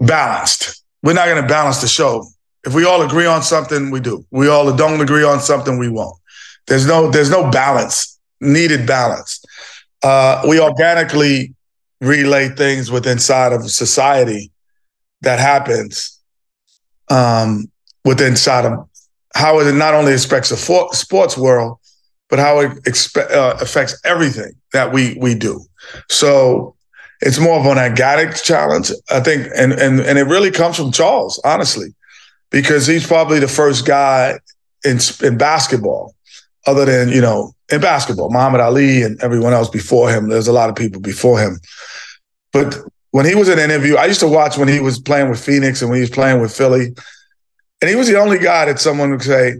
balanced. 0.00 0.82
We're 1.02 1.14
not 1.14 1.26
going 1.26 1.42
to 1.42 1.48
balance 1.48 1.80
the 1.80 1.88
show. 1.88 2.24
If 2.64 2.74
we 2.74 2.84
all 2.84 3.02
agree 3.02 3.26
on 3.26 3.42
something, 3.42 3.90
we 3.90 4.00
do. 4.00 4.24
We 4.30 4.48
all 4.48 4.74
don't 4.74 5.00
agree 5.00 5.24
on 5.24 5.40
something, 5.40 5.78
we 5.78 5.88
won't. 5.88 6.16
There's 6.66 6.86
no 6.86 7.10
there's 7.10 7.30
no 7.30 7.50
balance 7.50 8.15
needed 8.40 8.86
balance. 8.86 9.42
Uh, 10.02 10.42
we 10.48 10.60
organically 10.60 11.54
relay 12.00 12.48
things 12.48 12.90
with 12.90 13.06
inside 13.06 13.52
of 13.52 13.68
society 13.70 14.50
that 15.22 15.38
happens 15.38 16.20
um, 17.10 17.70
with 18.04 18.20
inside 18.20 18.64
of 18.64 18.88
how 19.34 19.60
it 19.60 19.72
not 19.74 19.94
only 19.94 20.14
affects 20.14 20.50
the 20.50 20.56
for- 20.56 20.92
sports 20.92 21.36
world, 21.36 21.78
but 22.28 22.38
how 22.38 22.60
it 22.60 22.70
expe- 22.84 23.30
uh, 23.30 23.56
affects 23.60 23.98
everything 24.04 24.52
that 24.72 24.92
we 24.92 25.16
we 25.20 25.34
do. 25.34 25.64
So 26.08 26.74
it's 27.20 27.38
more 27.38 27.58
of 27.58 27.66
an 27.66 27.78
organic 27.78 28.34
challenge, 28.36 28.90
I 29.10 29.20
think, 29.20 29.48
and 29.56 29.72
and 29.72 30.00
and 30.00 30.18
it 30.18 30.24
really 30.24 30.50
comes 30.50 30.76
from 30.76 30.92
Charles, 30.92 31.40
honestly, 31.44 31.94
because 32.50 32.86
he's 32.86 33.06
probably 33.06 33.38
the 33.38 33.48
first 33.48 33.86
guy 33.86 34.38
in 34.84 34.98
in 35.22 35.38
basketball, 35.38 36.14
other 36.66 36.84
than 36.84 37.08
you 37.08 37.20
know 37.20 37.54
in 37.70 37.80
basketball, 37.80 38.30
Muhammad 38.30 38.60
Ali 38.60 39.02
and 39.02 39.20
everyone 39.22 39.52
else 39.52 39.68
before 39.68 40.10
him. 40.10 40.28
There's 40.28 40.48
a 40.48 40.52
lot 40.52 40.68
of 40.68 40.76
people 40.76 41.00
before 41.00 41.38
him, 41.40 41.58
but 42.52 42.78
when 43.10 43.26
he 43.26 43.34
was 43.34 43.48
in 43.48 43.58
an 43.58 43.70
interview, 43.70 43.96
I 43.96 44.06
used 44.06 44.20
to 44.20 44.28
watch 44.28 44.58
when 44.58 44.68
he 44.68 44.80
was 44.80 44.98
playing 44.98 45.30
with 45.30 45.42
Phoenix 45.42 45.80
and 45.80 45.90
when 45.90 45.96
he 45.96 46.02
was 46.02 46.10
playing 46.10 46.40
with 46.40 46.54
Philly, 46.54 46.94
and 47.80 47.88
he 47.88 47.96
was 47.96 48.08
the 48.08 48.18
only 48.18 48.38
guy 48.38 48.66
that 48.66 48.78
someone 48.78 49.10
would 49.10 49.22
say, 49.22 49.56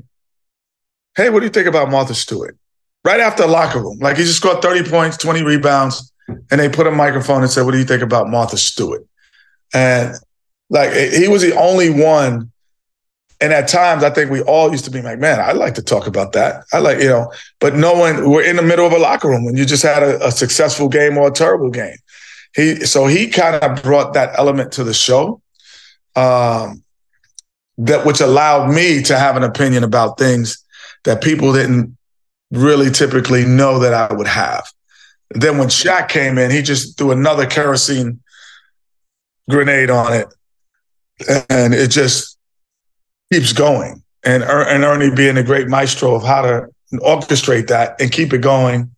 "Hey, 1.16 1.30
what 1.30 1.40
do 1.40 1.46
you 1.46 1.52
think 1.52 1.66
about 1.66 1.90
Martha 1.90 2.14
Stewart?" 2.14 2.56
Right 3.04 3.20
after 3.20 3.44
the 3.44 3.48
locker 3.48 3.80
room, 3.80 3.98
like 4.00 4.16
he 4.16 4.25
just 4.25 4.36
scored 4.36 4.62
30 4.62 4.90
points, 4.90 5.16
20 5.16 5.42
rebounds 5.42 6.12
and 6.28 6.60
they 6.60 6.68
put 6.68 6.86
a 6.86 6.90
microphone 6.90 7.42
and 7.42 7.50
said, 7.50 7.62
"What 7.62 7.72
do 7.72 7.78
you 7.78 7.84
think 7.84 8.02
about 8.02 8.28
Martha 8.28 8.56
Stewart?" 8.56 9.04
And 9.72 10.14
like 10.70 10.92
he 10.92 11.28
was 11.28 11.42
the 11.42 11.56
only 11.56 11.90
one. 11.90 12.50
And 13.40 13.52
at 13.52 13.69
times, 13.69 14.02
I 14.02 14.11
think 14.11 14.31
we 14.31 14.40
all 14.43 14.71
used 14.71 14.87
to 14.87 14.90
be 14.90 15.02
like, 15.02 15.19
"Man, 15.19 15.40
I 15.40 15.52
like 15.52 15.75
to 15.75 15.83
talk 15.83 16.07
about 16.07 16.33
that. 16.33 16.64
I 16.73 16.78
like, 16.78 17.00
you 17.00 17.09
know." 17.09 17.31
But 17.61 17.75
no 17.75 17.93
one. 17.93 18.31
We're 18.31 18.45
in 18.45 18.57
the 18.57 18.62
middle 18.62 18.87
of 18.87 18.93
a 18.93 18.99
locker 18.99 19.28
room 19.28 19.45
when 19.45 19.57
you 19.57 19.66
just 19.66 19.83
had 19.83 20.02
a, 20.02 20.26
a 20.26 20.33
successful 20.33 20.88
game 20.88 21.19
or 21.19 21.28
a 21.28 21.33
terrible 21.33 21.71
game. 21.71 21.97
He 22.55 22.87
so 22.87 23.07
he 23.07 23.28
kind 23.28 23.57
of 23.57 23.83
brought 23.83 24.14
that 24.14 24.38
element 24.38 24.73
to 24.73 24.85
the 24.85 24.95
show, 24.95 25.43
um, 26.14 26.83
that 27.76 28.07
which 28.07 28.21
allowed 28.21 28.73
me 28.73 29.02
to 29.02 29.19
have 29.19 29.37
an 29.37 29.43
opinion 29.43 29.85
about 29.85 30.19
things 30.19 30.64
that 31.05 31.23
people 31.23 31.52
didn't 31.52 31.97
really 32.50 32.90
typically 32.90 33.45
know 33.45 33.78
that 33.81 33.93
I 33.93 34.14
would 34.14 34.26
have. 34.26 34.66
Then 35.31 35.59
when 35.59 35.69
Shaq 35.69 36.09
came 36.09 36.38
in, 36.38 36.50
he 36.50 36.62
just 36.62 36.97
threw 36.97 37.11
another 37.11 37.47
kerosene 37.47 38.21
grenade 39.50 39.90
on 39.90 40.12
it, 40.14 40.28
and 41.50 41.75
it 41.75 41.90
just 41.90 42.36
keeps 43.33 43.52
going. 43.52 44.02
And 44.25 44.42
er- 44.42 44.68
and 44.68 44.85
Ernie 44.85 45.14
being 45.14 45.37
a 45.37 45.42
great 45.42 45.68
maestro 45.68 46.14
of 46.14 46.25
how 46.25 46.42
to 46.42 46.68
orchestrate 46.95 47.68
that 47.68 48.00
and 48.00 48.11
keep 48.11 48.33
it 48.33 48.40
going, 48.40 48.90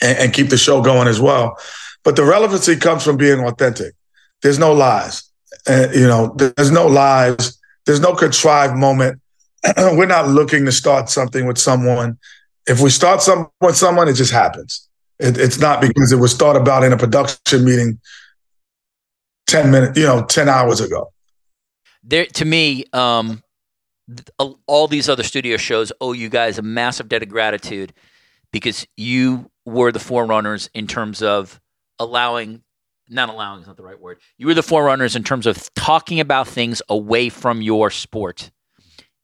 and, 0.00 0.18
and 0.18 0.32
keep 0.32 0.48
the 0.48 0.58
show 0.58 0.80
going 0.82 1.08
as 1.08 1.20
well. 1.20 1.58
But 2.04 2.16
the 2.16 2.24
relevancy 2.24 2.76
comes 2.76 3.02
from 3.02 3.16
being 3.16 3.40
authentic. 3.40 3.94
There's 4.42 4.58
no 4.58 4.72
lies. 4.72 5.22
Uh, 5.68 5.88
you 5.92 6.06
know, 6.06 6.34
there's 6.36 6.70
no 6.70 6.86
lies. 6.86 7.58
There's 7.84 8.00
no 8.00 8.14
contrived 8.14 8.76
moment. 8.76 9.20
We're 9.76 10.06
not 10.06 10.28
looking 10.28 10.64
to 10.66 10.72
start 10.72 11.08
something 11.08 11.46
with 11.46 11.58
someone. 11.58 12.18
If 12.66 12.80
we 12.80 12.90
start 12.90 13.22
something 13.22 13.50
with 13.60 13.76
someone, 13.76 14.08
it 14.08 14.14
just 14.14 14.32
happens. 14.32 14.88
It, 15.18 15.38
it's 15.38 15.58
not 15.58 15.80
because 15.80 16.12
it 16.12 16.20
was 16.20 16.36
thought 16.36 16.56
about 16.56 16.84
in 16.84 16.92
a 16.92 16.96
production 16.96 17.64
meeting 17.64 18.00
10 19.46 19.70
minutes, 19.70 19.98
you 19.98 20.04
know, 20.04 20.24
10 20.24 20.48
hours 20.48 20.80
ago. 20.80 21.12
There, 22.08 22.26
to 22.26 22.44
me, 22.44 22.84
um, 22.92 23.42
all 24.66 24.86
these 24.86 25.08
other 25.08 25.24
studio 25.24 25.56
shows 25.56 25.92
owe 26.00 26.12
you 26.12 26.28
guys 26.28 26.58
a 26.58 26.62
massive 26.62 27.08
debt 27.08 27.22
of 27.22 27.28
gratitude 27.28 27.92
because 28.52 28.86
you 28.96 29.50
were 29.64 29.90
the 29.90 29.98
forerunners 29.98 30.70
in 30.72 30.86
terms 30.86 31.20
of 31.20 31.60
allowing 31.98 32.62
not 33.08 33.28
allowing 33.28 33.60
is 33.60 33.66
not 33.66 33.76
the 33.76 33.82
right 33.82 34.00
word. 34.00 34.18
You 34.36 34.46
were 34.48 34.54
the 34.54 34.62
forerunners 34.62 35.14
in 35.14 35.22
terms 35.22 35.46
of 35.46 35.72
talking 35.74 36.18
about 36.18 36.48
things 36.48 36.82
away 36.88 37.28
from 37.28 37.62
your 37.62 37.90
sport. 37.90 38.50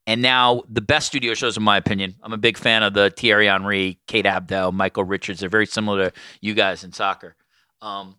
And 0.07 0.23
now 0.23 0.63
the 0.69 0.81
best 0.81 1.09
studio 1.09 1.35
shows, 1.35 1.57
in 1.57 1.63
my 1.63 1.77
opinion, 1.77 2.17
I'm 2.23 2.33
a 2.33 2.39
big 2.39 2.57
fan 2.57 2.83
of 2.83 2.95
the 2.95 3.13
Thierry 3.17 3.47
Henry, 3.47 3.99
Kate 4.07 4.25
Abdo, 4.25 4.73
Micah 4.73 5.05
Richards. 5.05 5.41
They're 5.41 5.49
very 5.49 5.67
similar 5.67 6.11
to 6.11 6.17
you 6.41 6.55
guys 6.55 6.85
in 6.85 6.93
soccer. 6.93 7.37
Um, 7.81 8.17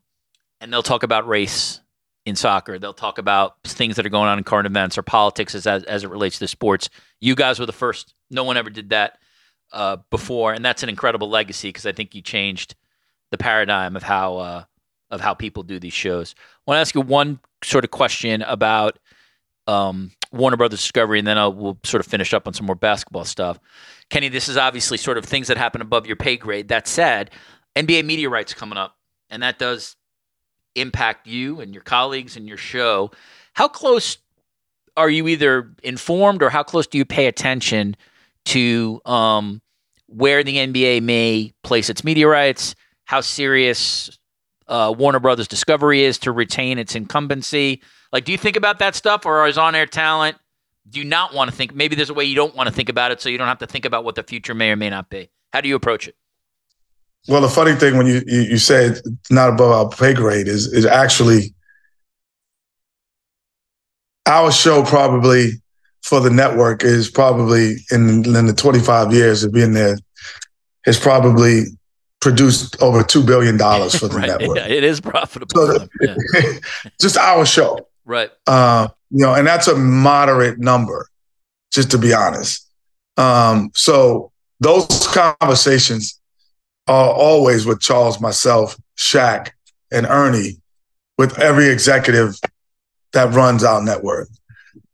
and 0.59 0.71
they'll 0.71 0.83
talk 0.83 1.03
about 1.03 1.27
race 1.27 1.81
in 2.25 2.35
soccer. 2.35 2.79
They'll 2.79 2.93
talk 2.93 3.17
about 3.17 3.61
things 3.63 3.95
that 3.95 4.05
are 4.05 4.09
going 4.09 4.29
on 4.29 4.37
in 4.37 4.43
current 4.43 4.65
events 4.65 4.97
or 4.97 5.01
politics 5.01 5.55
as, 5.55 5.67
as, 5.67 5.83
as 5.83 6.03
it 6.03 6.09
relates 6.09 6.39
to 6.39 6.47
sports. 6.47 6.89
You 7.19 7.35
guys 7.35 7.59
were 7.59 7.65
the 7.65 7.73
first. 7.73 8.13
No 8.31 8.43
one 8.43 8.57
ever 8.57 8.69
did 8.69 8.89
that 8.89 9.17
uh, 9.71 9.97
before, 10.09 10.53
and 10.53 10.63
that's 10.63 10.83
an 10.83 10.89
incredible 10.89 11.29
legacy 11.29 11.69
because 11.69 11.85
I 11.85 11.91
think 11.91 12.15
you 12.15 12.21
changed 12.21 12.75
the 13.31 13.37
paradigm 13.37 13.95
of 13.95 14.03
how 14.03 14.37
uh, 14.37 14.63
of 15.09 15.21
how 15.21 15.33
people 15.33 15.63
do 15.63 15.79
these 15.79 15.93
shows. 15.93 16.35
I 16.37 16.71
want 16.71 16.77
to 16.77 16.81
ask 16.81 16.95
you 16.95 17.01
one 17.01 17.39
sort 17.63 17.83
of 17.83 17.91
question 17.91 18.41
about 18.41 18.99
um, 19.67 20.11
Warner 20.31 20.57
Brothers 20.57 20.81
Discovery, 20.81 21.19
and 21.19 21.27
then 21.27 21.37
I'll, 21.37 21.53
we'll 21.53 21.77
sort 21.83 22.05
of 22.05 22.09
finish 22.09 22.33
up 22.33 22.47
on 22.47 22.53
some 22.53 22.65
more 22.65 22.75
basketball 22.75 23.25
stuff. 23.25 23.59
Kenny, 24.09 24.29
this 24.29 24.49
is 24.49 24.57
obviously 24.57 24.97
sort 24.97 25.17
of 25.17 25.25
things 25.25 25.47
that 25.47 25.57
happen 25.57 25.81
above 25.81 26.07
your 26.07 26.15
pay 26.15 26.37
grade. 26.37 26.69
That 26.69 26.87
said, 26.87 27.31
NBA 27.75 28.05
media 28.05 28.29
rights 28.29 28.53
coming 28.53 28.77
up, 28.77 28.95
and 29.29 29.43
that 29.43 29.59
does 29.59 29.95
impact 30.75 31.27
you 31.27 31.59
and 31.59 31.73
your 31.73 31.83
colleagues 31.83 32.35
and 32.37 32.47
your 32.47 32.57
show. 32.57 33.11
How 33.53 33.67
close 33.67 34.17
are 34.95 35.09
you 35.09 35.27
either 35.27 35.71
informed 35.83 36.43
or 36.43 36.49
how 36.49 36.63
close 36.63 36.87
do 36.87 36.97
you 36.97 37.05
pay 37.05 37.27
attention 37.27 37.95
to 38.45 39.01
um, 39.05 39.61
where 40.07 40.43
the 40.43 40.57
NBA 40.57 41.01
may 41.01 41.53
place 41.63 41.89
its 41.89 42.03
media 42.03 42.27
rights? 42.27 42.75
How 43.05 43.21
serious 43.21 44.17
uh, 44.67 44.93
Warner 44.97 45.19
Brothers 45.19 45.47
Discovery 45.47 46.03
is 46.03 46.17
to 46.19 46.31
retain 46.31 46.77
its 46.77 46.95
incumbency? 46.95 47.81
Like, 48.11 48.25
do 48.25 48.31
you 48.31 48.37
think 48.37 48.55
about 48.55 48.79
that 48.79 48.95
stuff, 48.95 49.25
or 49.25 49.47
is 49.47 49.57
on 49.57 49.75
air 49.75 49.87
talent? 49.87 50.37
Do 50.87 50.99
you 50.99 51.05
not 51.05 51.33
want 51.33 51.49
to 51.49 51.55
think? 51.55 51.73
Maybe 51.73 51.95
there's 51.95 52.09
a 52.09 52.13
way 52.13 52.25
you 52.25 52.35
don't 52.35 52.55
want 52.55 52.67
to 52.67 52.73
think 52.73 52.89
about 52.89 53.11
it, 53.11 53.21
so 53.21 53.29
you 53.29 53.37
don't 53.37 53.47
have 53.47 53.59
to 53.59 53.67
think 53.67 53.85
about 53.85 54.03
what 54.03 54.15
the 54.15 54.23
future 54.23 54.53
may 54.53 54.69
or 54.69 54.75
may 54.75 54.89
not 54.89 55.09
be. 55.09 55.29
How 55.51 55.61
do 55.61 55.69
you 55.69 55.75
approach 55.75 56.07
it? 56.07 56.15
Well, 57.27 57.41
the 57.41 57.49
funny 57.49 57.73
thing 57.73 57.97
when 57.97 58.07
you 58.07 58.21
you, 58.25 58.41
you 58.41 58.57
say 58.57 58.85
it's 58.85 59.01
not 59.29 59.49
above 59.49 59.71
our 59.71 59.89
pay 59.89 60.13
grade 60.13 60.47
is 60.47 60.67
is 60.67 60.85
actually 60.85 61.53
our 64.25 64.51
show 64.51 64.83
probably 64.83 65.51
for 66.01 66.19
the 66.19 66.29
network 66.29 66.83
is 66.83 67.09
probably 67.09 67.77
in, 67.91 68.25
in 68.35 68.45
the 68.45 68.53
25 68.53 69.13
years 69.13 69.43
of 69.43 69.53
being 69.53 69.73
there 69.73 69.97
has 70.85 70.99
probably 70.99 71.63
produced 72.19 72.81
over 72.81 73.03
two 73.03 73.23
billion 73.23 73.57
dollars 73.57 73.95
for 73.95 74.07
the 74.07 74.15
right. 74.17 74.27
network. 74.27 74.57
Yeah, 74.57 74.67
it 74.67 74.83
is 74.83 74.99
profitable. 74.99 75.49
So, 75.55 75.87
yeah. 76.01 76.15
just 77.01 77.17
our 77.17 77.45
show. 77.45 77.87
Right. 78.05 78.31
Uh, 78.47 78.89
you 79.11 79.25
know, 79.25 79.33
and 79.33 79.47
that's 79.47 79.67
a 79.67 79.75
moderate 79.75 80.59
number, 80.59 81.07
just 81.71 81.91
to 81.91 81.97
be 81.97 82.13
honest. 82.13 82.69
Um, 83.17 83.71
so 83.75 84.31
those 84.59 85.07
conversations 85.07 86.19
are 86.87 87.11
always 87.11 87.65
with 87.65 87.79
Charles, 87.79 88.19
myself, 88.19 88.77
Shaq, 88.97 89.51
and 89.91 90.05
Ernie, 90.05 90.57
with 91.17 91.39
every 91.39 91.69
executive 91.69 92.35
that 93.13 93.33
runs 93.33 93.63
our 93.63 93.81
network. 93.81 94.29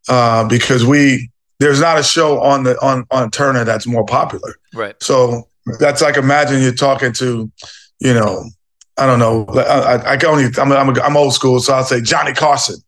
Uh, 0.08 0.48
because 0.48 0.86
we 0.86 1.29
there's 1.60 1.81
not 1.81 2.00
a 2.00 2.03
show 2.03 2.39
on 2.41 2.63
the 2.63 2.79
on 2.81 3.05
on 3.12 3.29
Turner 3.31 3.63
that's 3.63 3.86
more 3.86 4.05
popular. 4.05 4.55
Right. 4.74 4.96
So 5.01 5.48
that's 5.79 6.01
like 6.01 6.17
imagine 6.17 6.62
you're 6.62 6.74
talking 6.74 7.13
to, 7.13 7.51
you 8.00 8.13
know, 8.13 8.50
I 8.98 9.05
don't 9.05 9.19
know. 9.19 9.46
I, 9.46 10.13
I 10.13 10.17
can 10.17 10.29
only 10.29 10.46
I'm, 10.58 10.72
I'm, 10.72 11.00
I'm 11.00 11.17
old 11.17 11.34
school, 11.34 11.60
so 11.60 11.74
I'll 11.74 11.84
say 11.84 12.01
Johnny 12.01 12.34
Carson 12.34 12.81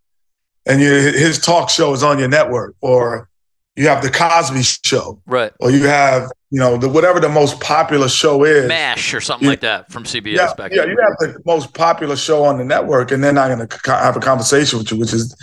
and 0.65 0.81
you, 0.81 0.89
his 0.89 1.39
talk 1.39 1.69
show 1.69 1.93
is 1.93 2.03
on 2.03 2.19
your 2.19 2.27
network, 2.27 2.75
or 2.81 3.29
you 3.75 3.87
have 3.87 4.03
the 4.03 4.11
Cosby 4.11 4.63
Show, 4.63 5.21
right? 5.25 5.53
Or 5.59 5.71
you 5.71 5.85
have 5.85 6.31
you 6.49 6.59
know 6.59 6.77
the 6.77 6.89
whatever 6.89 7.19
the 7.19 7.29
most 7.29 7.59
popular 7.61 8.09
show 8.09 8.43
is, 8.43 8.67
Mash 8.67 9.13
or 9.13 9.21
something 9.21 9.45
you, 9.45 9.51
like 9.51 9.61
that 9.61 9.91
from 9.91 10.03
CBS 10.03 10.35
yeah, 10.35 10.53
back. 10.53 10.71
Yeah, 10.73 10.85
you 10.85 10.97
have 11.01 11.17
the 11.19 11.41
most 11.45 11.73
popular 11.73 12.15
show 12.15 12.43
on 12.43 12.57
the 12.57 12.65
network, 12.65 13.11
and 13.11 13.23
they're 13.23 13.33
not 13.33 13.47
going 13.47 13.67
to 13.67 13.91
have 13.91 14.17
a 14.17 14.19
conversation 14.19 14.79
with 14.79 14.91
you, 14.91 14.99
which 14.99 15.13
is 15.13 15.35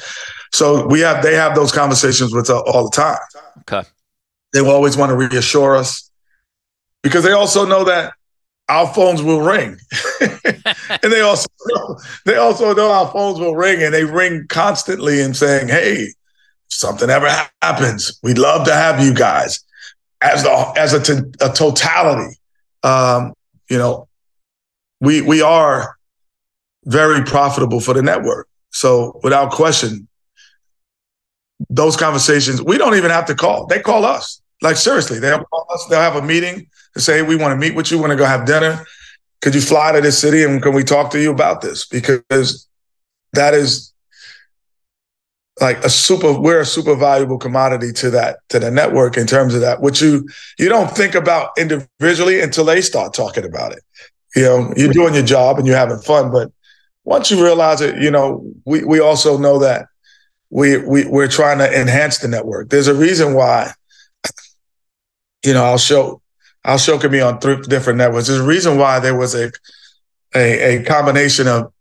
so 0.52 0.86
we 0.86 1.00
have 1.00 1.22
they 1.22 1.34
have 1.34 1.54
those 1.54 1.72
conversations 1.72 2.34
with 2.34 2.50
us 2.50 2.62
all 2.66 2.84
the 2.84 2.96
time. 2.96 3.18
Okay, 3.60 3.88
they 4.52 4.60
will 4.60 4.72
always 4.72 4.96
want 4.96 5.10
to 5.10 5.16
reassure 5.16 5.76
us 5.76 6.10
because 7.02 7.24
they 7.24 7.32
also 7.32 7.64
know 7.64 7.84
that 7.84 8.12
our 8.68 8.86
phones 8.92 9.22
will 9.22 9.40
ring. 9.40 9.78
and 10.20 11.10
they 11.10 11.22
also 11.22 11.48
know, 11.68 11.98
they 12.26 12.36
also 12.36 12.74
know 12.74 12.90
our 12.90 13.10
phones 13.10 13.38
will 13.40 13.56
ring 13.56 13.82
and 13.82 13.94
they 13.94 14.04
ring 14.04 14.44
constantly 14.50 15.22
and 15.22 15.34
saying, 15.34 15.68
"Hey, 15.68 16.08
something 16.68 17.10
ever 17.10 17.28
happens, 17.62 18.18
we'd 18.22 18.38
love 18.38 18.66
to 18.66 18.74
have 18.74 19.02
you 19.04 19.14
guys." 19.14 19.64
as 20.20 20.42
the 20.42 20.72
as 20.76 20.92
a, 20.92 21.02
t- 21.02 21.28
a 21.40 21.52
totality, 21.52 22.36
um, 22.82 23.32
you 23.68 23.78
know, 23.78 24.08
we 25.00 25.20
we 25.20 25.42
are 25.42 25.96
very 26.84 27.24
profitable 27.24 27.80
for 27.80 27.94
the 27.94 28.02
network. 28.02 28.48
So 28.70 29.20
without 29.22 29.52
question, 29.52 30.08
those 31.70 31.96
conversations 31.96 32.62
we 32.62 32.78
don't 32.78 32.96
even 32.96 33.10
have 33.10 33.26
to 33.26 33.34
call. 33.34 33.66
They 33.66 33.80
call 33.80 34.04
us. 34.04 34.40
Like 34.60 34.76
seriously, 34.76 35.20
they'll 35.20 35.44
call 35.44 35.66
us. 35.70 35.86
They'll 35.88 36.00
have 36.00 36.16
a 36.16 36.22
meeting 36.22 36.68
to 36.94 37.00
say, 37.00 37.22
"We 37.22 37.36
want 37.36 37.52
to 37.52 37.56
meet 37.56 37.76
with 37.76 37.90
you. 37.90 37.98
Want 37.98 38.10
to 38.10 38.16
go 38.16 38.24
have 38.24 38.44
dinner? 38.44 38.84
Could 39.40 39.54
you 39.54 39.60
fly 39.60 39.92
to 39.92 40.00
this 40.00 40.18
city 40.18 40.42
and 40.42 40.60
can 40.60 40.74
we 40.74 40.82
talk 40.82 41.10
to 41.12 41.20
you 41.20 41.30
about 41.30 41.60
this?" 41.60 41.86
Because 41.86 42.66
that 43.34 43.54
is 43.54 43.92
like 45.60 45.82
a 45.84 45.90
super 45.90 46.38
we're 46.38 46.60
a 46.60 46.66
super 46.66 46.94
valuable 46.94 47.38
commodity 47.38 47.92
to 47.92 48.10
that 48.10 48.38
to 48.48 48.58
the 48.58 48.70
network 48.70 49.16
in 49.16 49.26
terms 49.26 49.54
of 49.54 49.60
that 49.60 49.80
which 49.80 50.00
you 50.00 50.28
you 50.58 50.68
don't 50.68 50.90
think 50.90 51.14
about 51.14 51.50
individually 51.58 52.40
until 52.40 52.64
they 52.64 52.80
start 52.80 53.14
talking 53.14 53.44
about 53.44 53.72
it. 53.72 53.80
You 54.36 54.42
know 54.42 54.72
you're 54.76 54.92
doing 54.92 55.14
your 55.14 55.24
job 55.24 55.58
and 55.58 55.66
you're 55.66 55.76
having 55.76 55.98
fun 55.98 56.30
but 56.30 56.52
once 57.04 57.30
you 57.30 57.42
realize 57.42 57.80
it 57.80 58.00
you 58.00 58.10
know 58.10 58.44
we 58.64 58.84
we 58.84 59.00
also 59.00 59.38
know 59.38 59.58
that 59.58 59.86
we 60.50 60.78
we 60.78 61.06
we're 61.06 61.28
trying 61.28 61.58
to 61.58 61.80
enhance 61.80 62.18
the 62.18 62.28
network. 62.28 62.70
There's 62.70 62.88
a 62.88 62.94
reason 62.94 63.34
why 63.34 63.72
you 65.44 65.52
know 65.52 65.64
i'll 65.64 65.78
show 65.78 66.20
i'll 66.64 66.78
show 66.78 66.98
can 66.98 67.10
be 67.10 67.20
on 67.20 67.40
three 67.40 67.60
different 67.62 67.98
networks. 67.98 68.28
There's 68.28 68.40
a 68.40 68.44
reason 68.44 68.78
why 68.78 68.98
there 69.00 69.16
was 69.16 69.34
a 69.34 69.50
a, 70.34 70.76
a 70.76 70.82
combination 70.84 71.48
of 71.48 71.72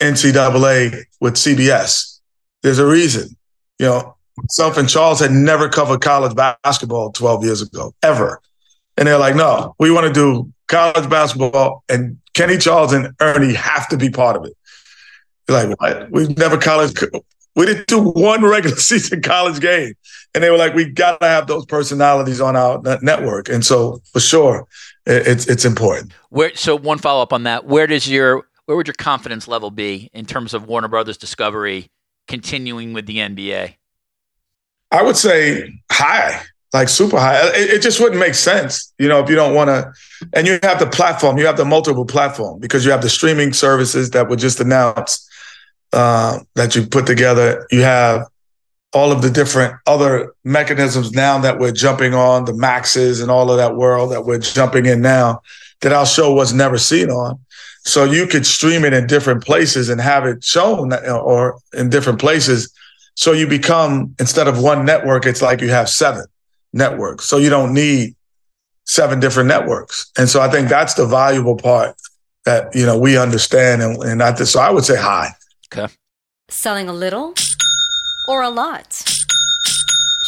ncaa 0.00 1.04
with 1.20 1.34
cbs 1.34 2.17
there's 2.62 2.78
a 2.78 2.86
reason. 2.86 3.36
You 3.78 3.86
know, 3.86 4.16
myself 4.36 4.76
and 4.76 4.88
Charles 4.88 5.20
had 5.20 5.30
never 5.30 5.68
covered 5.68 6.00
college 6.00 6.34
basketball 6.34 7.12
12 7.12 7.44
years 7.44 7.62
ago, 7.62 7.94
ever. 8.02 8.40
And 8.96 9.06
they're 9.06 9.18
like, 9.18 9.36
no, 9.36 9.74
we 9.78 9.90
want 9.90 10.06
to 10.06 10.12
do 10.12 10.52
college 10.66 11.08
basketball, 11.08 11.82
and 11.88 12.18
Kenny 12.34 12.58
Charles 12.58 12.92
and 12.92 13.14
Ernie 13.20 13.54
have 13.54 13.88
to 13.88 13.96
be 13.96 14.10
part 14.10 14.36
of 14.36 14.44
it. 14.44 14.56
You're 15.48 15.66
like, 15.66 15.80
what? 15.80 16.10
We've 16.10 16.36
never 16.36 16.58
college. 16.58 16.92
We 17.56 17.66
didn't 17.66 17.86
do 17.86 18.00
one 18.00 18.44
regular 18.44 18.76
season 18.76 19.22
college 19.22 19.60
game. 19.60 19.94
And 20.34 20.44
they 20.44 20.50
were 20.50 20.58
like, 20.58 20.74
we 20.74 20.84
got 20.84 21.20
to 21.20 21.26
have 21.26 21.46
those 21.46 21.64
personalities 21.64 22.40
on 22.40 22.54
our 22.54 22.80
network. 23.02 23.48
And 23.48 23.64
so, 23.64 24.02
for 24.12 24.20
sure, 24.20 24.68
it's 25.06 25.46
it's 25.46 25.64
important. 25.64 26.12
Where 26.28 26.54
so 26.54 26.76
one 26.76 26.98
follow 26.98 27.22
up 27.22 27.32
on 27.32 27.44
that. 27.44 27.64
Where 27.64 27.86
does 27.86 28.08
your 28.08 28.46
where 28.66 28.76
would 28.76 28.86
your 28.86 28.94
confidence 28.94 29.48
level 29.48 29.70
be 29.70 30.10
in 30.12 30.26
terms 30.26 30.52
of 30.52 30.66
Warner 30.66 30.88
Brothers 30.88 31.16
Discovery 31.16 31.90
continuing 32.28 32.92
with 32.92 33.06
the 33.06 33.16
NBA? 33.16 33.74
I 34.90 35.02
would 35.02 35.16
say 35.16 35.72
high, 35.90 36.40
like 36.72 36.88
super 36.88 37.18
high. 37.18 37.48
It, 37.48 37.70
it 37.70 37.82
just 37.82 38.00
wouldn't 38.00 38.20
make 38.20 38.34
sense, 38.34 38.92
you 38.98 39.08
know, 39.08 39.20
if 39.22 39.28
you 39.28 39.34
don't 39.36 39.54
want 39.54 39.68
to. 39.68 39.92
And 40.32 40.46
you 40.46 40.58
have 40.62 40.78
the 40.78 40.86
platform, 40.86 41.38
you 41.38 41.46
have 41.46 41.56
the 41.56 41.64
multiple 41.64 42.06
platform 42.06 42.60
because 42.60 42.84
you 42.84 42.90
have 42.90 43.02
the 43.02 43.10
streaming 43.10 43.52
services 43.52 44.10
that 44.10 44.28
were 44.28 44.36
just 44.36 44.60
announced 44.60 45.28
uh, 45.92 46.38
that 46.54 46.76
you 46.76 46.86
put 46.86 47.06
together. 47.06 47.66
You 47.70 47.82
have 47.82 48.26
all 48.92 49.12
of 49.12 49.20
the 49.20 49.30
different 49.30 49.74
other 49.86 50.32
mechanisms 50.44 51.12
now 51.12 51.38
that 51.38 51.58
we're 51.58 51.72
jumping 51.72 52.14
on, 52.14 52.46
the 52.46 52.54
maxes 52.54 53.20
and 53.20 53.30
all 53.30 53.50
of 53.50 53.58
that 53.58 53.76
world 53.76 54.12
that 54.12 54.24
we're 54.24 54.38
jumping 54.38 54.86
in 54.86 55.02
now 55.02 55.42
that 55.80 55.92
our 55.92 56.06
show 56.06 56.32
was 56.32 56.52
never 56.52 56.78
seen 56.78 57.10
on. 57.10 57.38
So 57.88 58.04
you 58.04 58.26
could 58.26 58.46
stream 58.46 58.84
it 58.84 58.92
in 58.92 59.06
different 59.06 59.42
places 59.42 59.88
and 59.88 60.00
have 60.00 60.26
it 60.26 60.44
shown 60.44 60.92
or 60.92 61.58
in 61.72 61.88
different 61.88 62.20
places. 62.20 62.72
So 63.14 63.32
you 63.32 63.46
become, 63.46 64.14
instead 64.20 64.46
of 64.46 64.60
one 64.62 64.84
network, 64.84 65.26
it's 65.26 65.40
like 65.40 65.60
you 65.60 65.70
have 65.70 65.88
seven 65.88 66.26
networks. 66.72 67.24
So 67.24 67.38
you 67.38 67.48
don't 67.48 67.72
need 67.72 68.14
seven 68.84 69.20
different 69.20 69.48
networks. 69.48 70.10
And 70.18 70.28
so 70.28 70.40
I 70.40 70.48
think 70.48 70.68
that's 70.68 70.94
the 70.94 71.06
valuable 71.06 71.56
part 71.56 71.96
that, 72.44 72.74
you 72.74 72.84
know, 72.84 72.98
we 72.98 73.16
understand. 73.16 73.82
And, 73.82 74.02
and 74.02 74.22
I, 74.22 74.34
so 74.34 74.60
I 74.60 74.70
would 74.70 74.84
say 74.84 74.96
hi. 74.96 75.30
Okay. 75.72 75.92
Selling 76.48 76.88
a 76.88 76.92
little 76.92 77.34
or 78.28 78.42
a 78.42 78.50
lot? 78.50 79.17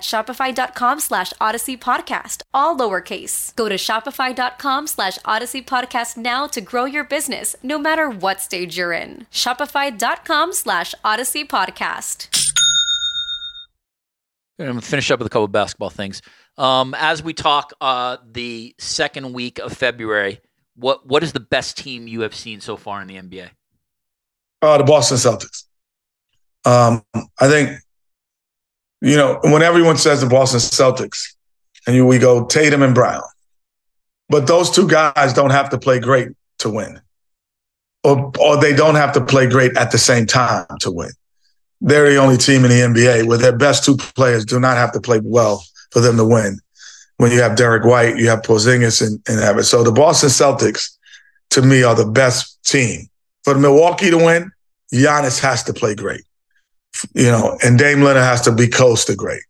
shopify.com 0.00 1.00
slash 1.00 1.32
odyssey 1.40 1.76
podcast, 1.76 2.42
all 2.52 2.76
lowercase. 2.76 3.54
Go 3.56 3.68
to 3.68 3.76
shopify.com 3.76 4.86
slash 4.86 5.18
odyssey 5.24 5.62
podcast 5.62 6.16
now 6.16 6.46
to 6.48 6.60
grow 6.60 6.84
your 6.84 7.04
business, 7.04 7.56
no 7.62 7.78
matter 7.78 8.10
what 8.10 8.40
stage 8.40 8.76
you're 8.76 8.92
in. 8.92 9.26
Shopify.com 9.30 10.52
slash 10.52 10.94
odyssey 11.04 11.44
podcast. 11.44 12.28
I'm 14.58 14.66
going 14.66 14.80
to 14.80 14.86
finish 14.86 15.10
up 15.10 15.18
with 15.18 15.26
a 15.26 15.30
couple 15.30 15.44
of 15.44 15.52
basketball 15.52 15.90
things. 15.90 16.20
Um, 16.58 16.94
as 16.98 17.22
we 17.22 17.32
talk, 17.32 17.72
uh, 17.80 18.18
the 18.30 18.74
second 18.78 19.32
week 19.32 19.58
of 19.58 19.72
February, 19.72 20.40
what 20.76 21.06
what 21.06 21.22
is 21.22 21.32
the 21.32 21.40
best 21.40 21.78
team 21.78 22.06
you 22.06 22.20
have 22.22 22.34
seen 22.34 22.60
so 22.60 22.76
far 22.76 23.00
in 23.00 23.08
the 23.08 23.16
NBA? 23.16 23.50
Uh, 24.62 24.78
the 24.78 24.84
Boston 24.84 25.16
Celtics. 25.16 25.64
Um, 26.66 27.02
I 27.40 27.48
think, 27.48 27.78
you 29.00 29.16
know, 29.16 29.38
when 29.42 29.62
everyone 29.62 29.96
says 29.96 30.20
the 30.20 30.26
Boston 30.26 30.60
Celtics, 30.60 31.34
and 31.86 31.96
you, 31.96 32.06
we 32.06 32.18
go 32.18 32.44
Tatum 32.44 32.82
and 32.82 32.94
Brown, 32.94 33.22
but 34.28 34.46
those 34.46 34.70
two 34.70 34.86
guys 34.86 35.32
don't 35.32 35.50
have 35.50 35.70
to 35.70 35.78
play 35.78 35.98
great 35.98 36.28
to 36.58 36.70
win, 36.70 37.00
or 38.04 38.30
or 38.38 38.60
they 38.60 38.74
don't 38.74 38.96
have 38.96 39.12
to 39.12 39.24
play 39.24 39.48
great 39.48 39.76
at 39.76 39.90
the 39.90 39.98
same 39.98 40.26
time 40.26 40.66
to 40.80 40.90
win. 40.90 41.10
They're 41.80 42.10
the 42.10 42.16
only 42.16 42.36
team 42.36 42.64
in 42.64 42.70
the 42.70 42.80
NBA 42.80 43.26
where 43.26 43.38
their 43.38 43.56
best 43.56 43.84
two 43.84 43.96
players 43.96 44.44
do 44.44 44.60
not 44.60 44.76
have 44.76 44.92
to 44.92 45.00
play 45.00 45.20
well 45.24 45.64
for 45.90 46.00
them 46.00 46.18
to 46.18 46.24
win. 46.24 46.58
When 47.16 47.32
you 47.32 47.40
have 47.40 47.56
Derrick 47.56 47.84
White, 47.84 48.16
you 48.16 48.28
have 48.28 48.42
Porzingis 48.42 49.06
and, 49.06 49.20
and 49.26 49.40
Evans. 49.40 49.68
So 49.68 49.82
the 49.82 49.92
Boston 49.92 50.28
Celtics, 50.28 50.96
to 51.50 51.62
me, 51.62 51.82
are 51.82 51.94
the 51.94 52.06
best 52.06 52.62
team. 52.64 53.08
For 53.44 53.54
Milwaukee 53.54 54.10
to 54.10 54.18
win, 54.18 54.52
Giannis 54.92 55.40
has 55.40 55.62
to 55.64 55.72
play 55.72 55.94
great 55.94 56.22
you 57.14 57.26
know, 57.26 57.58
and 57.62 57.78
Dame 57.78 57.98
Lillard 57.98 58.16
has 58.16 58.42
to 58.42 58.52
be 58.52 58.68
close 58.68 59.04
to 59.06 59.14
great. 59.14 59.42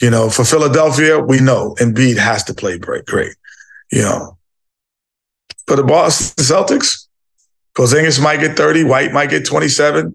You 0.00 0.10
know, 0.10 0.28
for 0.28 0.44
Philadelphia, 0.44 1.18
we 1.18 1.40
know 1.40 1.74
Embiid 1.78 2.18
has 2.18 2.44
to 2.44 2.54
play 2.54 2.78
great. 2.78 3.34
You 3.90 4.02
know, 4.02 4.36
for 5.66 5.76
the 5.76 5.82
Boston 5.82 6.44
Celtics, 6.44 7.06
Porzingis 7.74 8.22
might 8.22 8.40
get 8.40 8.56
30, 8.56 8.84
White 8.84 9.12
might 9.12 9.30
get 9.30 9.46
27, 9.46 10.14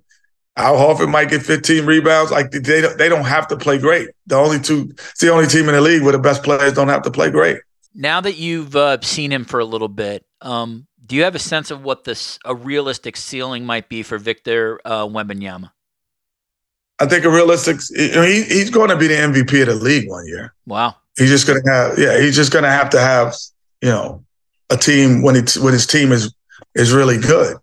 Al 0.58 0.76
Horford 0.76 1.10
might 1.10 1.30
get 1.30 1.42
15 1.42 1.86
rebounds. 1.86 2.32
Like 2.32 2.52
they 2.52 2.82
they 2.82 3.10
don't 3.10 3.26
have 3.26 3.48
to 3.48 3.58
play 3.58 3.78
great. 3.78 4.10
The 4.28 4.36
only 4.36 4.60
two, 4.60 4.92
it's 4.92 5.20
the 5.20 5.32
only 5.32 5.48
team 5.48 5.70
in 5.70 5.76
the 5.76 5.82
league 5.82 6.04
where 6.04 6.12
the 6.12 6.20
best 6.20 6.44
players 6.44 6.74
don't 6.74 6.90
have 6.90 7.04
to 7.04 7.12
play 7.12 7.32
great. 7.32 7.58
Now 7.94 8.22
that 8.22 8.38
you've 8.38 8.76
uh, 8.76 9.00
seen 9.02 9.32
him 9.32 9.46
for 9.46 9.60
a 9.60 9.66
little 9.66 9.88
bit, 9.88 10.26
um, 10.42 10.88
do 11.06 11.16
you 11.16 11.24
have 11.24 11.36
a 11.36 11.40
sense 11.40 11.72
of 11.72 11.84
what 11.84 12.04
this 12.04 12.40
a 12.46 12.56
realistic 12.56 13.18
ceiling 13.18 13.66
might 13.66 13.90
be 13.90 14.04
for 14.04 14.18
Victor 14.18 14.80
uh, 14.86 15.06
Wembanyama? 15.06 15.72
I 17.02 17.08
think 17.08 17.26
a 17.26 17.30
realistic. 17.32 17.78
He, 17.96 18.44
he's 18.44 18.70
going 18.70 18.90
to 18.90 18.96
be 18.96 19.08
the 19.08 19.16
MVP 19.16 19.62
of 19.64 19.68
the 19.68 19.76
league 19.76 20.08
one 20.08 20.28
year. 20.28 20.54
Wow. 20.68 20.96
He's 21.18 21.30
just 21.30 21.48
going 21.48 21.60
to 21.64 21.72
have. 21.72 21.98
Yeah, 21.98 22.20
he's 22.22 22.36
just 22.36 22.54
going 22.54 22.64
to 22.64 22.70
have 22.70 22.92
to 22.92 23.02
have. 23.02 23.36
You 23.82 23.90
know, 23.90 24.24
a 24.70 24.78
team 24.78 25.24
when 25.24 25.36
it's 25.36 25.58
when 25.58 25.74
his 25.74 25.88
team 25.88 26.12
is 26.12 26.32
is 26.76 26.94
really 26.94 27.18
good. 27.18 27.58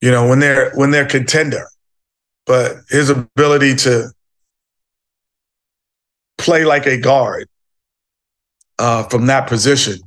you 0.00 0.10
know, 0.10 0.28
when 0.28 0.40
they're 0.40 0.72
when 0.74 0.90
they're 0.90 1.06
contender. 1.06 1.66
But 2.44 2.76
his 2.90 3.10
ability 3.10 3.74
to 3.76 4.12
play 6.38 6.64
like 6.64 6.86
a 6.86 7.00
guard 7.00 7.48
uh, 8.78 9.04
from 9.04 9.26
that 9.26 9.48
position 9.48 9.98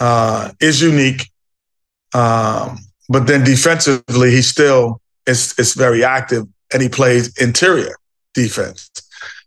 uh, 0.00 0.50
is 0.60 0.80
unique. 0.82 1.30
Um, 2.14 2.78
but 3.08 3.26
then 3.26 3.44
defensively, 3.44 4.30
he 4.30 4.42
still 4.42 5.00
is, 5.26 5.54
is 5.58 5.74
very 5.74 6.02
active 6.02 6.46
and 6.72 6.82
he 6.82 6.88
plays 6.88 7.36
interior 7.38 7.94
defense. 8.34 8.90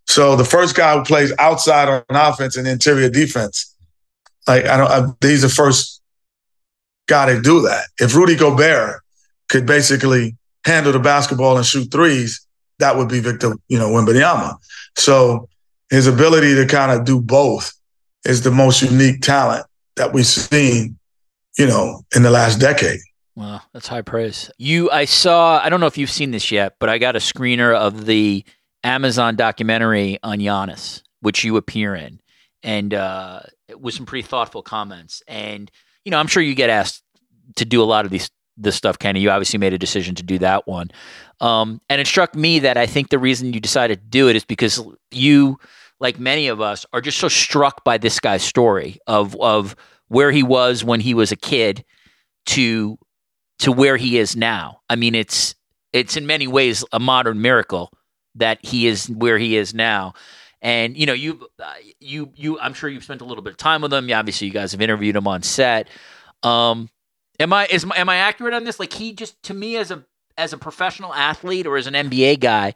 So 0.08 0.36
the 0.36 0.46
first 0.46 0.76
guy 0.76 0.98
who 0.98 1.04
plays 1.04 1.34
outside 1.40 1.90
on 1.90 2.04
offense 2.10 2.58
and 2.58 2.68
interior 2.68 3.10
defense, 3.10 3.76
like 4.48 4.66
I 4.66 4.78
don't, 4.78 4.92
I, 4.92 5.28
he's 5.28 5.42
the 5.42 5.50
first 5.50 6.02
guy 7.08 7.34
to 7.34 7.42
do 7.42 7.62
that. 7.62 7.88
If 8.00 8.16
Rudy 8.16 8.36
Gobert 8.36 9.02
could 9.50 9.66
basically 9.66 10.38
handle 10.64 10.92
the 10.92 11.00
basketball 11.00 11.58
and 11.58 11.66
shoot 11.66 11.92
threes, 11.92 12.46
that 12.80 12.98
would 12.98 13.10
be 13.10 13.20
Victor, 13.20 13.54
you 13.68 13.80
know, 13.80 13.90
Wembanyama. 13.90 14.58
So 14.96 15.50
his 15.90 16.08
ability 16.08 16.56
to 16.56 16.66
kind 16.66 16.92
of 16.92 17.06
do 17.06 17.22
both 17.22 17.74
is 18.26 18.42
the 18.42 18.52
most 18.52 18.82
unique 18.82 19.22
talent 19.22 19.66
that 19.96 20.14
we've 20.14 20.26
seen, 20.26 20.98
you 21.58 21.68
know, 21.68 22.04
in 22.16 22.24
the 22.24 22.32
last 22.32 22.60
decade. 22.60 23.00
Wow, 23.36 23.62
that's 23.74 23.88
high 23.88 24.02
praise. 24.02 24.50
You, 24.58 24.90
I 24.92 25.06
saw. 25.06 25.60
I 25.62 25.70
don't 25.70 25.82
know 25.82 25.88
if 25.88 25.98
you've 25.98 26.10
seen 26.10 26.32
this 26.32 26.52
yet, 26.52 26.76
but 26.80 26.88
I 26.88 26.98
got 26.98 27.18
a 27.18 27.20
screener 27.20 27.76
of 27.76 28.06
the 28.06 28.46
Amazon 28.84 29.36
documentary 29.36 30.20
on 30.24 30.40
Giannis, 30.40 31.02
which 31.20 31.44
you 31.44 31.58
appear 31.58 31.96
in, 31.96 32.22
and 32.64 32.94
uh, 32.94 33.42
with 33.78 33.94
some 33.94 34.06
pretty 34.06 34.26
thoughtful 34.26 34.62
comments. 34.62 35.22
And 35.28 35.70
you 36.06 36.12
know, 36.12 36.18
I'm 36.18 36.28
sure 36.28 36.42
you 36.42 36.56
get 36.56 36.70
asked 36.70 37.04
to 37.58 37.66
do 37.66 37.82
a 37.82 37.84
lot 37.84 38.06
of 38.06 38.12
these 38.12 38.32
this 38.56 38.78
stuff, 38.78 38.98
Kenny. 39.00 39.20
You 39.20 39.32
obviously 39.32 39.60
made 39.60 39.74
a 39.74 39.78
decision 39.78 40.16
to 40.16 40.24
do 40.24 40.40
that 40.40 40.66
one, 40.66 40.92
um, 41.42 41.82
and 41.90 42.00
it 42.00 42.08
struck 42.08 42.36
me 42.36 42.60
that 42.60 42.78
I 42.78 42.86
think 42.86 43.10
the 43.10 43.20
reason 43.20 43.52
you 43.52 43.60
decided 43.60 44.00
to 44.00 44.08
do 44.08 44.30
it 44.30 44.38
is 44.38 44.46
because 44.46 44.82
you, 45.12 45.60
like 46.00 46.20
many 46.20 46.48
of 46.48 46.62
us, 46.62 46.86
are 46.94 47.02
just 47.02 47.18
so 47.18 47.28
struck 47.28 47.84
by 47.84 47.98
this 47.98 48.22
guy's 48.22 48.44
story 48.44 48.98
of 49.08 49.36
of 49.42 49.76
where 50.08 50.32
he 50.32 50.42
was 50.42 50.86
when 50.86 51.02
he 51.02 51.14
was 51.14 51.34
a 51.34 51.36
kid 51.36 51.84
to 52.46 52.98
to 53.60 53.72
where 53.72 53.98
he 53.98 54.18
is 54.18 54.36
now. 54.36 54.82
I 54.90 54.96
mean, 54.96 55.16
it's 55.16 55.56
it's 55.94 56.18
in 56.18 56.28
many 56.28 56.48
ways 56.48 56.84
a 56.92 57.00
modern 57.00 57.42
miracle 57.42 57.92
that 58.36 58.60
he 58.64 58.88
is 58.88 59.10
where 59.10 59.38
he 59.38 59.56
is 59.56 59.74
now. 59.74 60.14
And 60.62 60.98
you 60.98 61.06
know, 61.06 61.14
you 61.14 61.48
uh, 61.60 61.74
you 62.00 62.32
you 62.36 62.60
I'm 62.60 62.74
sure 62.74 62.90
you've 62.90 63.04
spent 63.04 63.22
a 63.22 63.26
little 63.26 63.44
bit 63.44 63.52
of 63.52 63.58
time 63.58 63.82
with 63.82 63.94
him. 63.94 64.10
Yeah, 64.10 64.20
obviously, 64.20 64.48
you 64.48 64.54
guys 64.54 64.72
have 64.72 64.82
interviewed 64.82 65.16
him 65.16 65.28
on 65.28 65.44
set. 65.44 65.90
Um, 66.44 66.90
am 67.40 67.54
I 67.54 67.68
is 67.68 67.86
am 67.96 68.10
I 68.10 68.18
accurate 68.18 68.54
on 68.54 68.64
this? 68.64 68.80
Like 68.80 68.94
he 68.94 69.14
just 69.14 69.42
to 69.44 69.54
me 69.54 69.78
as 69.78 69.92
a 69.92 70.06
as 70.38 70.54
a 70.54 70.58
professional 70.58 71.14
athlete 71.14 71.66
or 71.66 71.78
as 71.78 71.88
an 71.88 71.94
NBA 71.94 72.40
guy, 72.40 72.74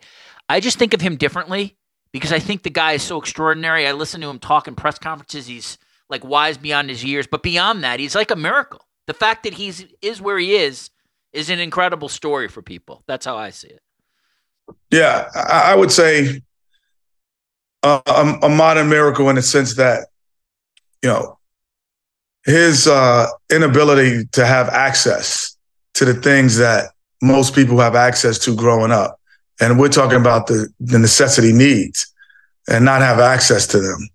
I 0.47 0.59
just 0.59 0.77
think 0.77 0.93
of 0.93 1.01
him 1.01 1.17
differently 1.17 1.77
because 2.11 2.31
I 2.31 2.39
think 2.39 2.63
the 2.63 2.69
guy 2.69 2.93
is 2.93 3.03
so 3.03 3.19
extraordinary. 3.19 3.87
I 3.87 3.91
listen 3.91 4.21
to 4.21 4.29
him 4.29 4.39
talk 4.39 4.67
in 4.67 4.75
press 4.75 4.97
conferences. 4.99 5.47
He's 5.47 5.77
like 6.09 6.23
wise 6.23 6.57
beyond 6.57 6.89
his 6.89 7.03
years, 7.03 7.27
but 7.27 7.43
beyond 7.43 7.83
that, 7.83 7.99
he's 7.99 8.15
like 8.15 8.31
a 8.31 8.35
miracle 8.35 8.85
the 9.09 9.15
fact 9.15 9.41
that 9.41 9.55
he's 9.55 9.87
is 10.03 10.21
where 10.21 10.37
he 10.37 10.55
is 10.55 10.91
is 11.33 11.49
an 11.49 11.59
incredible 11.59 12.09
story 12.09 12.47
for 12.47 12.61
people. 12.61 13.03
That's 13.07 13.25
how 13.25 13.37
I 13.37 13.49
see 13.49 13.69
it. 13.69 13.81
Yeah, 14.91 15.27
I, 15.33 15.73
would 15.73 15.91
say 15.91 16.43
a, 17.81 18.01
a, 18.43 18.49
modern 18.49 18.87
miracle 18.87 19.27
in 19.29 19.35
the 19.35 19.41
sense 19.41 19.77
that 19.77 20.09
you 21.01 21.09
know 21.09 21.39
his 22.45 22.87
uh, 22.87 23.25
inability 23.51 24.25
to 24.33 24.45
have 24.45 24.69
access 24.69 25.57
to 25.95 26.05
the 26.05 26.13
things 26.13 26.57
that 26.57 26.91
most 27.19 27.55
people 27.55 27.79
have 27.79 27.95
access 27.95 28.37
to 28.39 28.55
growing 28.55 28.91
up, 28.91 29.19
and 29.59 29.79
we're 29.79 29.89
talking 29.89 30.21
about 30.21 30.45
the 30.45 30.71
the 30.79 30.99
necessity 30.99 31.51
needs, 31.51 32.13
and 32.69 32.85
not 32.85 33.01
have 33.01 33.19
access 33.19 33.65
to 33.65 33.79
them, 33.79 34.09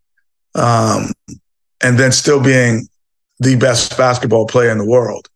um, 0.54 1.12
and 1.82 1.98
then 1.98 2.12
still 2.12 2.40
being 2.40 2.86
the 3.38 3.56
best 3.56 3.96
basketball 3.96 4.46
player 4.46 4.70
in 4.70 4.78
the 4.78 4.86
world. 4.86 5.28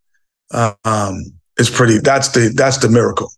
Um, 0.84 1.32
is 1.58 1.68
pretty. 1.68 1.98
That's 1.98 2.28
the 2.28 2.52
that's 2.54 2.78
the 2.78 2.88
miracle. 2.88 3.30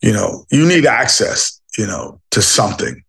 You 0.00 0.12
know, 0.12 0.44
you 0.50 0.66
need 0.66 0.86
access. 0.86 1.60
You 1.78 1.86
know, 1.86 2.20
to 2.32 2.42
something, 2.42 3.02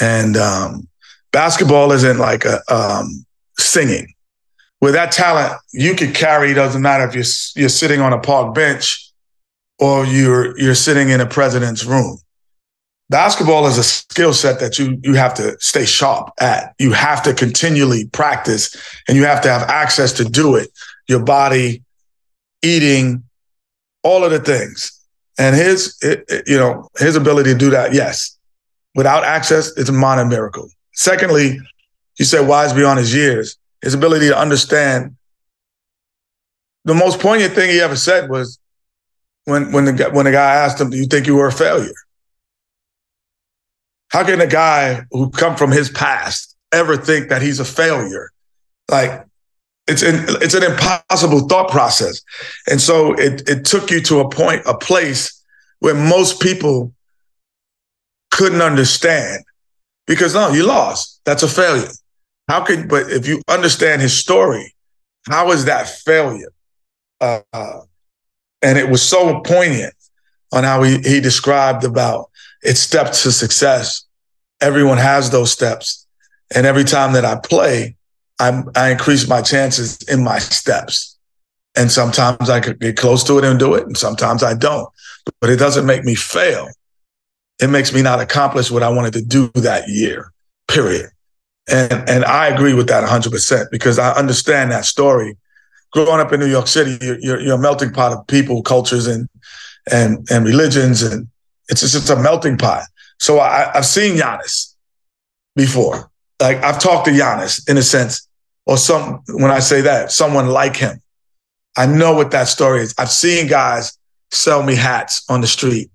and 0.00 0.36
um, 0.36 0.88
basketball 1.32 1.92
isn't 1.92 2.18
like 2.18 2.44
a 2.44 2.60
um, 2.68 3.24
singing. 3.56 4.12
With 4.80 4.94
that 4.94 5.12
talent, 5.12 5.60
you 5.72 5.94
could 5.94 6.14
carry. 6.14 6.52
Doesn't 6.52 6.82
matter 6.82 7.06
if 7.06 7.14
you're 7.14 7.62
you're 7.62 7.68
sitting 7.68 8.00
on 8.00 8.12
a 8.12 8.18
park 8.18 8.54
bench 8.54 9.12
or 9.78 10.04
you're 10.04 10.58
you're 10.58 10.74
sitting 10.74 11.10
in 11.10 11.20
a 11.20 11.26
president's 11.26 11.84
room 11.84 12.18
basketball 13.10 13.66
is 13.66 13.76
a 13.76 13.82
skill 13.82 14.32
set 14.32 14.60
that 14.60 14.78
you 14.78 14.98
you 15.02 15.14
have 15.14 15.34
to 15.34 15.58
stay 15.60 15.84
sharp 15.84 16.30
at. 16.40 16.74
You 16.78 16.92
have 16.92 17.22
to 17.24 17.34
continually 17.34 18.06
practice 18.06 18.74
and 19.06 19.18
you 19.18 19.24
have 19.24 19.42
to 19.42 19.50
have 19.50 19.68
access 19.68 20.12
to 20.14 20.24
do 20.24 20.56
it. 20.56 20.70
Your 21.08 21.22
body, 21.22 21.82
eating, 22.62 23.24
all 24.02 24.24
of 24.24 24.30
the 24.30 24.38
things. 24.38 24.96
And 25.38 25.56
his, 25.56 25.98
you 26.46 26.56
know, 26.56 26.88
his 26.98 27.16
ability 27.16 27.52
to 27.52 27.58
do 27.58 27.70
that, 27.70 27.92
yes. 27.92 28.38
Without 28.94 29.24
access, 29.24 29.76
it's 29.76 29.88
a 29.88 29.92
minor 29.92 30.24
miracle. 30.24 30.68
Secondly, 30.92 31.60
you 32.18 32.24
said 32.24 32.46
wise 32.46 32.72
beyond 32.72 32.98
his 32.98 33.14
years. 33.14 33.56
His 33.82 33.94
ability 33.94 34.28
to 34.28 34.38
understand. 34.38 35.16
The 36.84 36.94
most 36.94 37.20
poignant 37.20 37.54
thing 37.54 37.70
he 37.70 37.80
ever 37.80 37.96
said 37.96 38.30
was 38.30 38.58
when 39.44 39.72
when 39.72 39.84
the 39.84 40.10
when 40.12 40.26
the 40.26 40.32
guy 40.32 40.54
asked 40.54 40.80
him, 40.80 40.90
"Do 40.90 40.96
you 40.96 41.06
think 41.06 41.26
you 41.26 41.34
were 41.36 41.46
a 41.46 41.52
failure?" 41.52 41.92
How 44.10 44.24
can 44.24 44.40
a 44.40 44.46
guy 44.46 45.04
who 45.10 45.30
come 45.30 45.56
from 45.56 45.70
his 45.70 45.88
past 45.88 46.56
ever 46.72 46.96
think 46.96 47.28
that 47.28 47.42
he's 47.42 47.60
a 47.60 47.64
failure? 47.64 48.30
Like 48.90 49.24
it's 49.86 50.02
an 50.02 50.24
it's 50.40 50.54
an 50.54 50.62
impossible 50.62 51.48
thought 51.48 51.70
process. 51.70 52.20
And 52.68 52.80
so 52.80 53.14
it 53.14 53.48
it 53.48 53.64
took 53.64 53.90
you 53.90 54.00
to 54.02 54.20
a 54.20 54.28
point, 54.28 54.62
a 54.66 54.76
place 54.76 55.42
where 55.78 55.94
most 55.94 56.40
people 56.40 56.92
couldn't 58.30 58.62
understand 58.62 59.44
because 60.06 60.34
no, 60.34 60.50
you 60.50 60.64
lost. 60.64 61.20
That's 61.24 61.42
a 61.42 61.48
failure. 61.48 61.90
How 62.48 62.64
could 62.64 62.88
but 62.88 63.10
if 63.10 63.26
you 63.26 63.42
understand 63.48 64.02
his 64.02 64.18
story, 64.18 64.74
how 65.28 65.52
is 65.52 65.66
that 65.66 65.88
failure? 65.88 66.52
Uh, 67.20 67.42
and 68.62 68.78
it 68.78 68.88
was 68.88 69.02
so 69.02 69.40
poignant 69.40 69.94
on 70.52 70.64
how 70.64 70.82
he, 70.82 70.98
he 70.98 71.20
described 71.20 71.84
about 71.84 72.29
it's 72.62 72.80
steps 72.80 73.22
to 73.22 73.32
success. 73.32 74.04
Everyone 74.60 74.98
has 74.98 75.30
those 75.30 75.50
steps. 75.50 76.06
And 76.54 76.66
every 76.66 76.84
time 76.84 77.12
that 77.12 77.24
I 77.24 77.36
play, 77.36 77.96
I'm, 78.38 78.70
I 78.74 78.90
increase 78.90 79.28
my 79.28 79.42
chances 79.42 79.98
in 80.08 80.24
my 80.24 80.38
steps. 80.38 81.18
And 81.76 81.90
sometimes 81.90 82.50
I 82.50 82.60
could 82.60 82.80
get 82.80 82.96
close 82.96 83.22
to 83.24 83.38
it 83.38 83.44
and 83.44 83.58
do 83.58 83.74
it, 83.74 83.86
and 83.86 83.96
sometimes 83.96 84.42
I 84.42 84.54
don't. 84.54 84.88
But 85.40 85.50
it 85.50 85.56
doesn't 85.56 85.86
make 85.86 86.04
me 86.04 86.14
fail. 86.14 86.68
It 87.60 87.68
makes 87.68 87.92
me 87.92 88.02
not 88.02 88.20
accomplish 88.20 88.70
what 88.70 88.82
I 88.82 88.88
wanted 88.88 89.12
to 89.12 89.22
do 89.22 89.48
that 89.54 89.88
year, 89.88 90.32
period. 90.66 91.10
And, 91.70 92.08
and 92.08 92.24
I 92.24 92.48
agree 92.48 92.74
with 92.74 92.88
that 92.88 93.08
100% 93.08 93.70
because 93.70 93.98
I 93.98 94.12
understand 94.12 94.72
that 94.72 94.84
story. 94.84 95.36
Growing 95.92 96.20
up 96.20 96.32
in 96.32 96.40
New 96.40 96.46
York 96.46 96.66
City, 96.66 96.98
you're, 97.00 97.18
you're, 97.20 97.40
you're 97.40 97.54
a 97.54 97.58
melting 97.58 97.92
pot 97.92 98.12
of 98.12 98.26
people, 98.26 98.62
cultures, 98.62 99.06
and, 99.06 99.28
and, 99.92 100.26
and 100.30 100.44
religions. 100.44 101.02
And 101.02 101.28
it's 101.70 101.80
just 101.80 101.94
it's 101.94 102.10
a 102.10 102.20
melting 102.20 102.58
pot. 102.58 102.84
So 103.18 103.38
I, 103.38 103.70
I've 103.74 103.86
seen 103.86 104.16
Giannis 104.16 104.74
before. 105.56 106.10
Like 106.40 106.58
I've 106.62 106.80
talked 106.80 107.06
to 107.06 107.12
Giannis 107.12 107.68
in 107.68 107.76
a 107.76 107.82
sense, 107.82 108.26
or 108.66 108.76
some 108.76 109.22
when 109.28 109.50
I 109.50 109.60
say 109.60 109.80
that, 109.82 110.12
someone 110.12 110.48
like 110.48 110.76
him. 110.76 111.00
I 111.76 111.86
know 111.86 112.14
what 112.14 112.30
that 112.32 112.48
story 112.48 112.80
is. 112.80 112.94
I've 112.98 113.10
seen 113.10 113.46
guys 113.46 113.96
sell 114.32 114.62
me 114.62 114.74
hats 114.74 115.24
on 115.28 115.40
the 115.40 115.46
street 115.46 115.90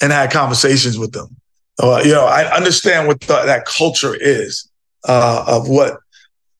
and 0.00 0.12
had 0.12 0.30
conversations 0.30 0.98
with 0.98 1.12
them. 1.12 1.36
Uh, 1.78 2.00
you 2.04 2.12
know, 2.12 2.26
I 2.26 2.54
understand 2.54 3.08
what 3.08 3.20
the, 3.20 3.42
that 3.44 3.64
culture 3.64 4.14
is 4.14 4.68
uh, 5.04 5.44
of 5.46 5.68
what 5.68 5.98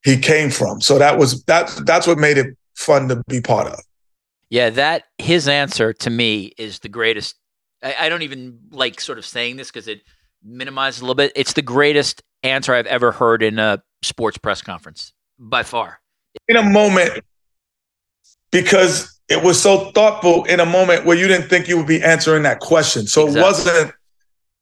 he 0.05 0.17
came 0.19 0.51
from. 0.51 0.81
So 0.81 0.99
that 0.99 1.19
was 1.19 1.43
that. 1.45 1.71
That's 1.87 2.07
what 2.07 2.19
made 2.19 2.39
it 2.39 2.57
fun 2.75 3.09
to 3.09 3.23
be 3.29 3.41
part 3.41 3.69
of. 3.69 3.81
Yeah, 4.51 4.71
that 4.71 5.05
his 5.19 5.49
answer 5.49 5.93
to 5.95 6.11
me 6.11 6.53
is 6.59 6.81
the 6.81 6.89
greatest 6.89 7.37
I, 7.83 7.97
I 8.01 8.09
don't 8.09 8.23
even 8.23 8.59
like 8.71 9.01
sort 9.01 9.19
of 9.19 9.27
saying 9.27 9.57
this 9.57 9.71
because 9.71 9.89
it 9.89 10.03
minimizes 10.43 11.01
a 11.01 11.05
little 11.05 11.15
bit. 11.15 11.33
It's 11.35 11.53
the 11.53 11.63
greatest 11.63 12.23
answer 12.43 12.75
I've 12.75 12.87
ever 12.87 13.13
heard 13.13 13.43
in 13.43 13.59
a 13.59 13.83
sports 14.03 14.39
press 14.39 14.63
conference 14.63 15.13
by 15.39 15.63
far. 15.63 16.01
In 16.49 16.57
a 16.57 16.63
moment, 16.63 17.25
because 18.51 19.19
it 19.29 19.43
was 19.43 19.61
so 19.61 19.91
thoughtful 19.93 20.45
in 20.45 20.61
a 20.61 20.67
moment 20.67 21.05
where 21.05 21.17
you 21.17 21.29
didn't 21.29 21.49
think 21.49 21.69
you 21.69 21.77
would 21.77 21.87
be 21.87 22.03
answering 22.03 22.43
that 22.45 22.61
question. 22.61 23.07
So 23.07 23.27
exactly. 23.27 23.41
it 23.41 23.45
wasn't 23.45 23.95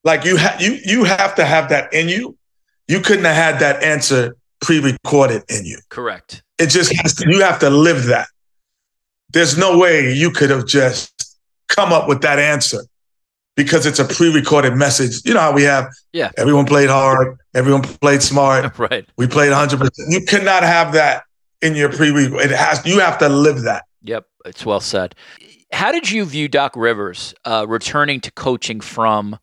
like 0.04 0.24
you 0.24 0.37
have 0.37 0.61
you 0.61 0.78
you 0.85 1.04
have 1.04 1.35
to 1.37 1.44
have 1.44 1.68
that 1.68 1.92
in 1.92 2.09
you. 2.09 2.37
You 2.88 3.00
couldn't 3.00 3.24
have 3.24 3.37
had 3.37 3.61
that 3.61 3.83
answer 3.83 4.37
pre-recorded 4.61 5.44
in 5.48 5.64
you. 5.64 5.78
Correct. 5.88 6.42
It 6.59 6.66
just 6.66 6.92
has 6.96 7.14
to, 7.14 7.30
you 7.30 7.40
have 7.40 7.59
to 7.61 7.70
live 7.70 8.06
that. 8.06 8.28
There's 9.33 9.56
no 9.56 9.78
way 9.78 10.12
you 10.12 10.30
could 10.30 10.50
have 10.50 10.66
just 10.66 11.38
come 11.68 11.92
up 11.92 12.09
with 12.09 12.20
that 12.22 12.38
answer 12.38 12.83
because 13.64 13.87
it's 13.87 13.99
a 13.99 14.05
pre-recorded 14.05 14.75
message. 14.77 15.25
You 15.25 15.35
know 15.35 15.40
how 15.40 15.53
we 15.53 15.62
have 15.64 15.88
Yeah. 16.12 16.31
everyone 16.37 16.66
played 16.66 16.88
hard, 16.88 17.37
everyone 17.55 17.83
played 17.83 18.23
smart, 18.23 18.79
Right. 18.79 19.07
we 19.16 19.27
played 19.27 19.53
100%. 19.53 19.88
You 20.09 20.25
cannot 20.25 20.62
have 20.62 20.92
that 20.94 21.25
in 21.62 21.75
your 21.75 21.90
pre-record. 21.92 22.40
It 22.40 22.51
has 22.51 22.85
you 22.87 23.01
have 23.01 23.18
to 23.18 23.29
live 23.29 23.62
that. 23.62 23.85
Yep, 24.03 24.27
it's 24.46 24.64
well 24.64 24.81
said. 24.81 25.14
How 25.73 25.92
did 25.92 26.11
you 26.11 26.25
view 26.25 26.49
Doc 26.49 26.75
Rivers 26.75 27.35
uh, 27.44 27.64
returning 27.68 28.20
to 28.23 28.33
coaching 28.33 28.81
from 28.81 29.38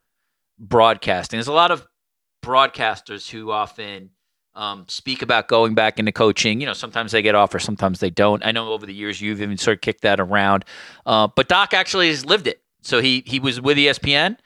broadcasting? 0.59 1.37
There's 1.37 1.47
a 1.47 1.53
lot 1.53 1.71
of 1.71 1.87
broadcasters 2.43 3.29
who 3.29 3.51
often 3.51 4.09
um, 4.55 4.85
speak 4.87 5.21
about 5.21 5.47
going 5.47 5.75
back 5.75 5.99
into 5.99 6.11
coaching. 6.11 6.59
You 6.59 6.65
know, 6.67 6.73
sometimes 6.73 7.11
they 7.11 7.21
get 7.21 7.35
offers, 7.35 7.63
sometimes 7.63 7.99
they 7.99 8.09
don't. 8.09 8.43
I 8.45 8.51
know 8.51 8.73
over 8.73 8.85
the 8.85 8.93
years 8.93 9.21
you've 9.21 9.41
even 9.41 9.57
sort 9.57 9.77
of 9.77 9.81
kicked 9.81 10.01
that 10.01 10.19
around, 10.19 10.65
uh, 11.05 11.27
but 11.35 11.47
Doc 11.47 11.73
actually 11.73 12.09
has 12.09 12.25
lived 12.25 12.47
it. 12.47 12.61
So 12.87 13.01
he 13.01 13.21
he 13.25 13.39
was 13.39 13.59
with 13.59 13.77
ESPN, 13.77 14.37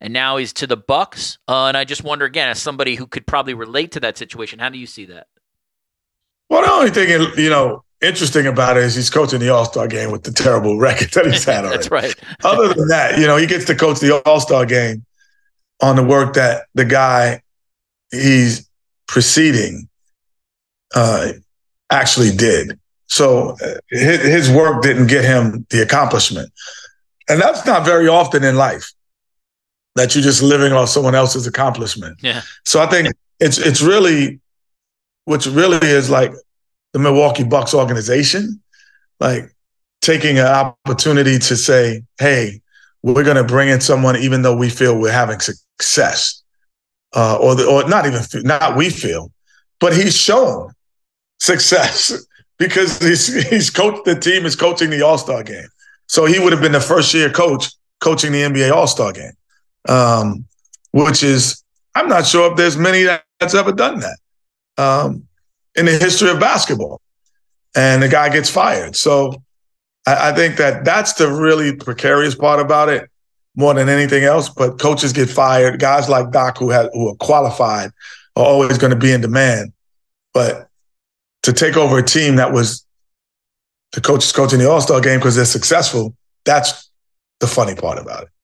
and 0.00 0.12
now 0.12 0.36
he's 0.36 0.52
to 0.54 0.66
the 0.66 0.76
Bucks. 0.76 1.38
Uh, 1.46 1.66
and 1.66 1.76
I 1.76 1.84
just 1.84 2.02
wonder 2.02 2.24
again, 2.24 2.48
as 2.48 2.60
somebody 2.60 2.96
who 2.96 3.06
could 3.06 3.24
probably 3.24 3.54
relate 3.54 3.92
to 3.92 4.00
that 4.00 4.18
situation, 4.18 4.58
how 4.58 4.68
do 4.68 4.78
you 4.78 4.86
see 4.86 5.04
that? 5.06 5.28
Well, 6.50 6.62
the 6.62 6.70
only 6.72 6.90
thing 6.90 7.08
you 7.38 7.48
know 7.48 7.84
interesting 8.02 8.48
about 8.48 8.76
it 8.76 8.82
is 8.82 8.96
he's 8.96 9.10
coaching 9.10 9.38
the 9.38 9.48
All 9.50 9.64
Star 9.64 9.86
game 9.86 10.10
with 10.10 10.24
the 10.24 10.32
terrible 10.32 10.76
record 10.76 11.12
that 11.12 11.26
he's 11.26 11.44
had 11.44 11.58
already. 11.64 11.76
That's 11.76 11.90
right. 11.92 12.14
Other 12.42 12.74
than 12.74 12.88
that, 12.88 13.18
you 13.18 13.28
know, 13.28 13.36
he 13.36 13.46
gets 13.46 13.64
to 13.66 13.76
coach 13.76 14.00
the 14.00 14.20
All 14.24 14.40
Star 14.40 14.66
game 14.66 15.06
on 15.80 15.94
the 15.94 16.02
work 16.02 16.34
that 16.34 16.64
the 16.74 16.84
guy 16.84 17.42
he's 18.10 18.68
preceding 19.06 19.88
uh, 20.96 21.28
actually 21.90 22.34
did. 22.34 22.76
So 23.06 23.56
uh, 23.64 23.74
his, 23.88 24.20
his 24.20 24.50
work 24.50 24.82
didn't 24.82 25.06
get 25.06 25.24
him 25.24 25.64
the 25.70 25.82
accomplishment, 25.82 26.50
and 27.28 27.40
that's 27.40 27.64
not 27.66 27.84
very 27.84 28.08
often 28.08 28.44
in 28.44 28.56
life 28.56 28.92
that 29.94 30.14
you're 30.14 30.24
just 30.24 30.42
living 30.42 30.72
off 30.72 30.88
someone 30.88 31.14
else's 31.14 31.46
accomplishment. 31.46 32.18
Yeah. 32.20 32.42
So 32.64 32.80
I 32.80 32.86
think 32.86 33.14
it's 33.40 33.58
it's 33.58 33.80
really, 33.80 34.40
which 35.24 35.46
really 35.46 35.86
is 35.86 36.10
like 36.10 36.32
the 36.92 36.98
Milwaukee 36.98 37.44
Bucks 37.44 37.74
organization, 37.74 38.60
like 39.20 39.54
taking 40.02 40.38
an 40.38 40.46
opportunity 40.46 41.38
to 41.38 41.56
say, 41.56 42.02
"Hey, 42.18 42.60
we're 43.02 43.24
going 43.24 43.36
to 43.36 43.44
bring 43.44 43.68
in 43.68 43.80
someone, 43.80 44.16
even 44.16 44.42
though 44.42 44.56
we 44.56 44.70
feel 44.70 44.98
we're 44.98 45.12
having 45.12 45.38
success, 45.38 46.42
uh, 47.14 47.36
or 47.36 47.54
the, 47.54 47.66
or 47.66 47.86
not 47.88 48.06
even 48.06 48.22
not 48.44 48.76
we 48.76 48.90
feel, 48.90 49.30
but 49.78 49.94
he's 49.94 50.16
shown 50.16 50.72
success 51.38 52.26
because 52.58 52.98
he's 52.98 53.48
he's 53.50 53.70
coached 53.70 54.04
the 54.04 54.18
team 54.18 54.46
is 54.46 54.56
coaching 54.56 54.90
the 54.90 55.02
All 55.02 55.18
Star 55.18 55.42
game, 55.42 55.68
so 56.06 56.26
he 56.26 56.38
would 56.38 56.52
have 56.52 56.62
been 56.62 56.72
the 56.72 56.80
first 56.80 57.12
year 57.14 57.30
coach 57.30 57.72
coaching 58.00 58.32
the 58.32 58.42
NBA 58.42 58.72
All 58.72 58.86
Star 58.86 59.12
game, 59.12 59.32
um, 59.88 60.46
which 60.92 61.22
is 61.22 61.62
I'm 61.94 62.08
not 62.08 62.26
sure 62.26 62.50
if 62.50 62.56
there's 62.56 62.76
many 62.76 63.04
that's 63.40 63.54
ever 63.54 63.72
done 63.72 64.00
that 64.00 64.82
um, 64.82 65.26
in 65.74 65.86
the 65.86 65.92
history 65.92 66.30
of 66.30 66.40
basketball, 66.40 67.00
and 67.74 68.02
the 68.02 68.08
guy 68.08 68.28
gets 68.28 68.50
fired. 68.50 68.96
So 68.96 69.42
I, 70.06 70.30
I 70.30 70.32
think 70.32 70.56
that 70.56 70.84
that's 70.84 71.14
the 71.14 71.30
really 71.30 71.74
precarious 71.74 72.34
part 72.34 72.60
about 72.60 72.88
it 72.88 73.10
more 73.56 73.74
than 73.74 73.88
anything 73.88 74.24
else. 74.24 74.48
But 74.48 74.78
coaches 74.78 75.12
get 75.12 75.30
fired. 75.30 75.80
Guys 75.80 76.08
like 76.08 76.30
Doc 76.30 76.58
who 76.58 76.70
have 76.70 76.90
who 76.92 77.08
are 77.08 77.16
qualified 77.16 77.90
are 78.36 78.44
always 78.44 78.78
going 78.78 78.92
to 78.92 78.98
be 78.98 79.12
in 79.12 79.20
demand. 79.20 79.72
But 80.32 80.68
to 81.42 81.52
take 81.52 81.76
over 81.76 81.98
a 81.98 82.02
team 82.02 82.36
that 82.36 82.52
was 82.52 82.83
the 83.94 84.00
coaches 84.00 84.32
coaching 84.32 84.58
the 84.58 84.68
All 84.68 84.80
Star 84.80 85.00
game 85.00 85.18
because 85.18 85.36
they're 85.36 85.44
successful, 85.44 86.14
that's 86.44 86.90
the 87.40 87.46
funny 87.46 87.74
part 87.74 87.98
about 87.98 88.24
it. 88.24 88.28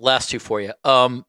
Last 0.00 0.30
two 0.30 0.38
for 0.38 0.60
you. 0.60 0.72
Um, 0.84 1.24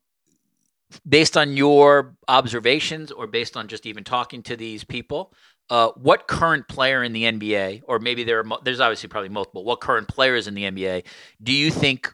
based 1.07 1.37
on 1.37 1.55
your 1.55 2.15
observations, 2.27 3.11
or 3.11 3.27
based 3.27 3.55
on 3.55 3.67
just 3.67 3.85
even 3.85 4.03
talking 4.03 4.43
to 4.43 4.55
these 4.55 4.83
people, 4.83 5.33
uh, 5.69 5.89
what 5.95 6.27
current 6.27 6.67
player 6.67 7.03
in 7.03 7.13
the 7.13 7.23
NBA, 7.23 7.83
or 7.85 7.99
maybe 7.99 8.23
there 8.23 8.39
are 8.39 8.59
there's 8.63 8.79
obviously 8.79 9.09
probably 9.09 9.29
multiple. 9.29 9.63
What 9.63 9.79
current 9.79 10.07
players 10.07 10.47
in 10.47 10.53
the 10.53 10.63
NBA 10.63 11.05
do 11.41 11.53
you 11.53 11.71
think 11.71 12.13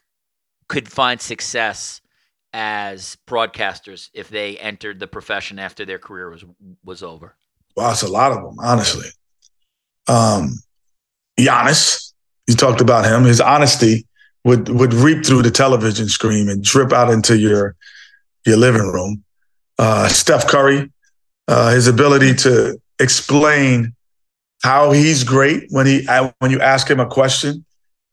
could 0.67 0.87
find 0.87 1.19
success 1.19 2.01
as 2.53 3.17
broadcasters 3.27 4.09
if 4.13 4.29
they 4.29 4.57
entered 4.57 4.99
the 4.99 5.07
profession 5.07 5.59
after 5.59 5.85
their 5.85 5.99
career 5.99 6.29
was 6.29 6.45
was 6.83 7.01
over? 7.01 7.35
Wow, 7.75 7.91
it's 7.91 8.03
a 8.03 8.07
lot 8.07 8.31
of 8.31 8.43
them, 8.43 8.57
honestly. 8.59 9.09
Um, 10.07 10.59
Giannis, 11.39 12.13
you 12.47 12.55
talked 12.55 12.81
about 12.81 13.05
him. 13.05 13.23
His 13.23 13.41
honesty 13.41 14.07
would 14.47 14.69
would 14.69 14.93
reap 14.93 15.25
through 15.25 15.41
the 15.41 15.51
television 15.51 16.07
screen 16.07 16.49
and 16.49 16.63
drip 16.63 16.93
out 16.93 17.11
into 17.11 17.37
your 17.37 17.75
your 18.45 18.57
living 18.57 18.87
room. 18.87 19.23
Uh, 19.77 20.07
Steph 20.07 20.47
Curry, 20.47 20.89
uh, 21.47 21.71
his 21.71 21.87
ability 21.87 22.33
to 22.35 22.81
explain 22.99 23.93
how 24.63 24.91
he's 24.91 25.23
great 25.23 25.67
when 25.69 25.85
he 25.85 26.07
when 26.39 26.49
you 26.49 26.59
ask 26.61 26.89
him 26.89 26.99
a 26.99 27.05
question 27.05 27.65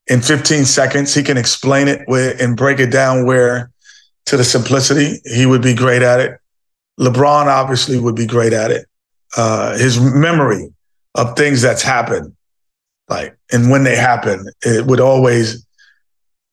in 0.06 0.20
15 0.20 0.64
seconds, 0.66 1.14
he 1.14 1.22
can 1.22 1.38
explain 1.38 1.88
it 1.88 2.02
where, 2.06 2.34
and 2.42 2.56
break 2.56 2.78
it 2.78 2.90
down 2.90 3.24
where 3.24 3.70
to 4.26 4.36
the 4.36 4.44
simplicity 4.44 5.20
he 5.24 5.46
would 5.46 5.62
be 5.62 5.74
great 5.74 6.02
at 6.02 6.20
it. 6.20 6.38
LeBron 7.00 7.46
obviously 7.46 7.98
would 7.98 8.14
be 8.14 8.26
great 8.26 8.52
at 8.52 8.70
it. 8.70 8.86
Uh, 9.36 9.76
his 9.76 9.98
memory 9.98 10.68
of 11.14 11.36
things 11.36 11.62
that's 11.62 11.82
happened, 11.82 12.34
like 13.08 13.36
and 13.52 13.70
when 13.70 13.84
they 13.84 13.96
happen, 13.96 14.46
it 14.62 14.86
would 14.86 15.00
always 15.00 15.63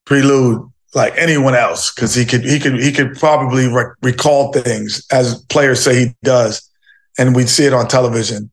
prelude 0.05 0.67
like 0.93 1.13
anyone 1.15 1.55
else 1.55 1.93
because 1.93 2.13
he 2.13 2.25
could 2.25 2.43
he 2.43 2.59
could 2.59 2.79
he 2.79 2.91
could 2.91 3.17
probably 3.17 3.67
rec- 3.67 3.95
recall 4.01 4.51
things 4.51 5.05
as 5.11 5.43
players 5.45 5.83
say 5.83 6.07
he 6.07 6.15
does, 6.23 6.69
and 7.17 7.35
we'd 7.35 7.49
see 7.49 7.65
it 7.65 7.73
on 7.73 7.87
television. 7.87 8.51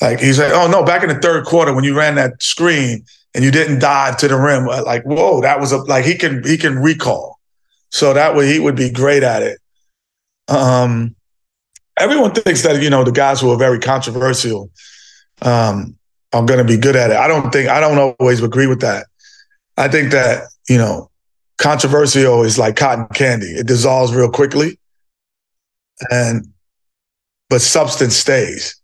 Like 0.00 0.20
he's 0.20 0.38
like, 0.38 0.52
oh 0.52 0.68
no, 0.68 0.84
back 0.84 1.02
in 1.02 1.08
the 1.08 1.18
third 1.18 1.44
quarter 1.44 1.74
when 1.74 1.84
you 1.84 1.96
ran 1.96 2.14
that 2.16 2.42
screen 2.42 3.04
and 3.34 3.44
you 3.44 3.50
didn't 3.50 3.80
dive 3.80 4.16
to 4.18 4.28
the 4.28 4.36
rim, 4.36 4.66
like 4.66 5.04
whoa, 5.04 5.40
that 5.40 5.60
was 5.60 5.72
a 5.72 5.78
like 5.78 6.04
he 6.04 6.14
can 6.14 6.44
he 6.44 6.56
can 6.56 6.78
recall. 6.78 7.38
So 7.90 8.12
that 8.12 8.36
way 8.36 8.52
he 8.52 8.60
would 8.60 8.76
be 8.76 8.90
great 8.90 9.22
at 9.22 9.42
it. 9.42 9.58
Um, 10.48 11.16
everyone 11.98 12.32
thinks 12.32 12.62
that 12.62 12.82
you 12.82 12.90
know 12.90 13.04
the 13.04 13.12
guys 13.12 13.40
who 13.40 13.50
are 13.50 13.58
very 13.58 13.78
controversial 13.78 14.70
um, 15.42 15.96
are 16.32 16.44
going 16.44 16.58
to 16.58 16.64
be 16.64 16.76
good 16.76 16.96
at 16.96 17.10
it. 17.10 17.16
I 17.16 17.28
don't 17.28 17.50
think 17.52 17.68
I 17.68 17.80
don't 17.80 18.14
always 18.18 18.42
agree 18.42 18.66
with 18.66 18.80
that. 18.80 19.06
I 19.76 19.88
think 19.88 20.12
that 20.12 20.48
you 20.68 20.78
know 20.78 21.10
controversial 21.58 22.42
is 22.42 22.58
like 22.58 22.76
cotton 22.76 23.06
candy; 23.14 23.46
it 23.46 23.66
dissolves 23.66 24.14
real 24.14 24.30
quickly, 24.30 24.78
and 26.10 26.46
but 27.50 27.60
substance 27.60 28.16
stays. 28.16 28.80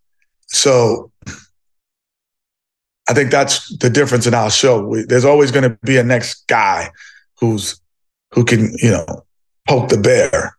So 0.48 1.10
I 3.08 3.14
think 3.14 3.30
that's 3.30 3.76
the 3.78 3.90
difference 3.90 4.26
in 4.26 4.34
our 4.34 4.50
show. 4.50 4.84
We, 4.84 5.02
there's 5.02 5.24
always 5.24 5.50
going 5.50 5.70
to 5.70 5.78
be 5.82 5.96
a 5.98 6.04
next 6.04 6.46
guy 6.46 6.90
who's 7.38 7.80
who 8.32 8.44
can 8.44 8.74
you 8.78 8.90
know 8.90 9.06
poke 9.68 9.88
the 9.88 9.98
bear, 9.98 10.56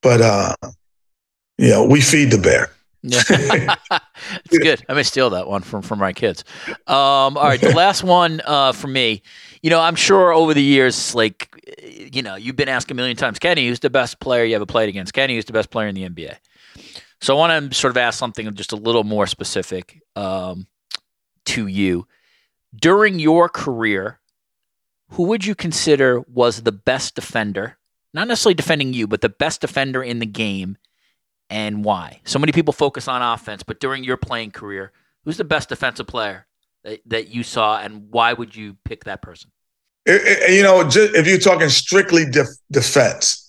but 0.00 0.20
uh, 0.20 0.54
you 1.58 1.70
know 1.70 1.84
we 1.84 2.00
feed 2.00 2.30
the 2.30 2.38
bear. 2.38 2.70
Yeah, 3.02 3.22
it's 4.44 4.58
good. 4.58 4.84
I 4.88 4.94
may 4.94 5.02
steal 5.02 5.30
that 5.30 5.48
one 5.48 5.62
from 5.62 5.82
from 5.82 5.98
my 5.98 6.12
kids. 6.12 6.44
Um, 6.86 7.36
all 7.36 7.44
right, 7.44 7.60
the 7.60 7.74
last 7.74 8.04
one 8.04 8.40
uh, 8.44 8.72
for 8.72 8.86
me. 8.86 9.22
You 9.62 9.70
know, 9.70 9.80
I'm 9.80 9.94
sure 9.94 10.32
over 10.32 10.54
the 10.54 10.62
years, 10.62 11.14
like 11.14 11.48
you 12.12 12.22
know, 12.22 12.34
you've 12.34 12.56
been 12.56 12.68
asked 12.68 12.90
a 12.90 12.94
million 12.94 13.16
times, 13.16 13.38
Kenny, 13.38 13.68
who's 13.68 13.80
the 13.80 13.90
best 13.90 14.20
player 14.20 14.44
you 14.44 14.56
ever 14.56 14.66
played 14.66 14.88
against? 14.88 15.12
Kenny, 15.12 15.36
who's 15.36 15.44
the 15.44 15.52
best 15.52 15.70
player 15.70 15.88
in 15.88 15.94
the 15.94 16.08
NBA? 16.08 16.36
So 17.20 17.36
I 17.36 17.38
want 17.38 17.72
to 17.72 17.78
sort 17.78 17.92
of 17.92 17.96
ask 17.96 18.18
something 18.18 18.52
just 18.54 18.72
a 18.72 18.76
little 18.76 19.04
more 19.04 19.28
specific 19.28 20.02
um, 20.16 20.66
to 21.46 21.68
you. 21.68 22.08
During 22.74 23.20
your 23.20 23.48
career, 23.48 24.18
who 25.10 25.24
would 25.24 25.44
you 25.44 25.54
consider 25.54 26.20
was 26.20 26.62
the 26.62 26.72
best 26.72 27.14
defender? 27.14 27.78
Not 28.12 28.28
necessarily 28.28 28.54
defending 28.54 28.92
you, 28.92 29.06
but 29.06 29.20
the 29.20 29.28
best 29.28 29.60
defender 29.60 30.02
in 30.02 30.18
the 30.18 30.26
game 30.26 30.76
and 31.48 31.84
why? 31.84 32.20
So 32.24 32.38
many 32.38 32.50
people 32.50 32.72
focus 32.72 33.08
on 33.08 33.22
offense, 33.22 33.62
but 33.62 33.78
during 33.78 34.04
your 34.04 34.16
playing 34.16 34.52
career, 34.52 34.90
who's 35.24 35.36
the 35.36 35.44
best 35.44 35.68
defensive 35.68 36.06
player 36.06 36.46
that, 36.84 37.00
that 37.06 37.28
you 37.28 37.42
saw 37.42 37.78
and 37.78 38.10
why 38.10 38.32
would 38.32 38.54
you 38.54 38.76
pick 38.84 39.04
that 39.04 39.22
person? 39.22 39.50
it, 40.06 40.22
it, 40.24 40.56
you 40.56 40.62
know, 40.62 40.82
just, 40.88 41.14
if 41.14 41.26
you're 41.26 41.38
talking 41.38 41.68
strictly 41.68 42.24
def- 42.24 42.48
defense, 42.70 43.48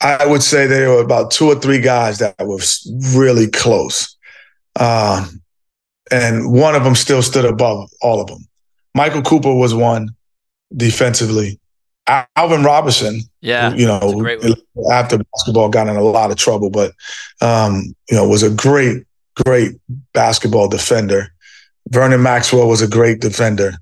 I 0.00 0.26
would 0.26 0.42
say 0.42 0.66
there 0.66 0.90
were 0.90 1.02
about 1.02 1.30
two 1.30 1.46
or 1.46 1.54
three 1.54 1.80
guys 1.80 2.18
that 2.18 2.34
were 2.38 2.60
really 3.18 3.48
close. 3.48 4.16
Um, 4.78 5.42
and 6.10 6.52
one 6.52 6.74
of 6.74 6.84
them 6.84 6.94
still 6.94 7.22
stood 7.22 7.44
above 7.44 7.90
all 8.00 8.20
of 8.20 8.28
them. 8.28 8.46
Michael 8.94 9.22
Cooper 9.22 9.52
was 9.52 9.74
one 9.74 10.10
defensively. 10.74 11.58
Alvin 12.36 12.62
Robertson, 12.62 13.20
yeah, 13.40 13.74
you 13.74 13.84
know, 13.84 13.98
after 14.92 15.18
basketball 15.18 15.68
got 15.68 15.88
in 15.88 15.96
a 15.96 16.02
lot 16.02 16.30
of 16.30 16.36
trouble, 16.36 16.70
but 16.70 16.92
um, 17.40 17.96
you 18.08 18.16
know, 18.16 18.28
was 18.28 18.44
a 18.44 18.50
great, 18.50 19.04
great 19.44 19.72
basketball 20.12 20.68
defender. 20.68 21.34
Vernon 21.88 22.22
Maxwell 22.22 22.68
was 22.68 22.82
a 22.82 22.88
great 22.88 23.20
defender. 23.20 23.74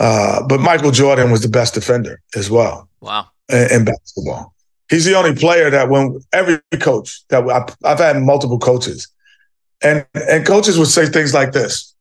Uh, 0.00 0.46
but 0.46 0.60
Michael 0.60 0.90
Jordan 0.90 1.30
was 1.30 1.42
the 1.42 1.48
best 1.48 1.74
defender 1.74 2.20
as 2.34 2.50
well. 2.50 2.88
Wow. 3.00 3.28
In, 3.48 3.70
in 3.70 3.84
basketball. 3.84 4.54
He's 4.90 5.04
the 5.04 5.14
only 5.14 5.34
player 5.34 5.70
that 5.70 5.88
when 5.88 6.20
every 6.32 6.58
coach 6.80 7.26
that 7.28 7.48
I've, 7.48 7.76
I've 7.84 7.98
had 7.98 8.20
multiple 8.22 8.58
coaches 8.58 9.08
and, 9.82 10.04
and 10.14 10.46
coaches 10.46 10.78
would 10.78 10.88
say 10.88 11.06
things 11.06 11.32
like 11.32 11.52
this 11.52 11.94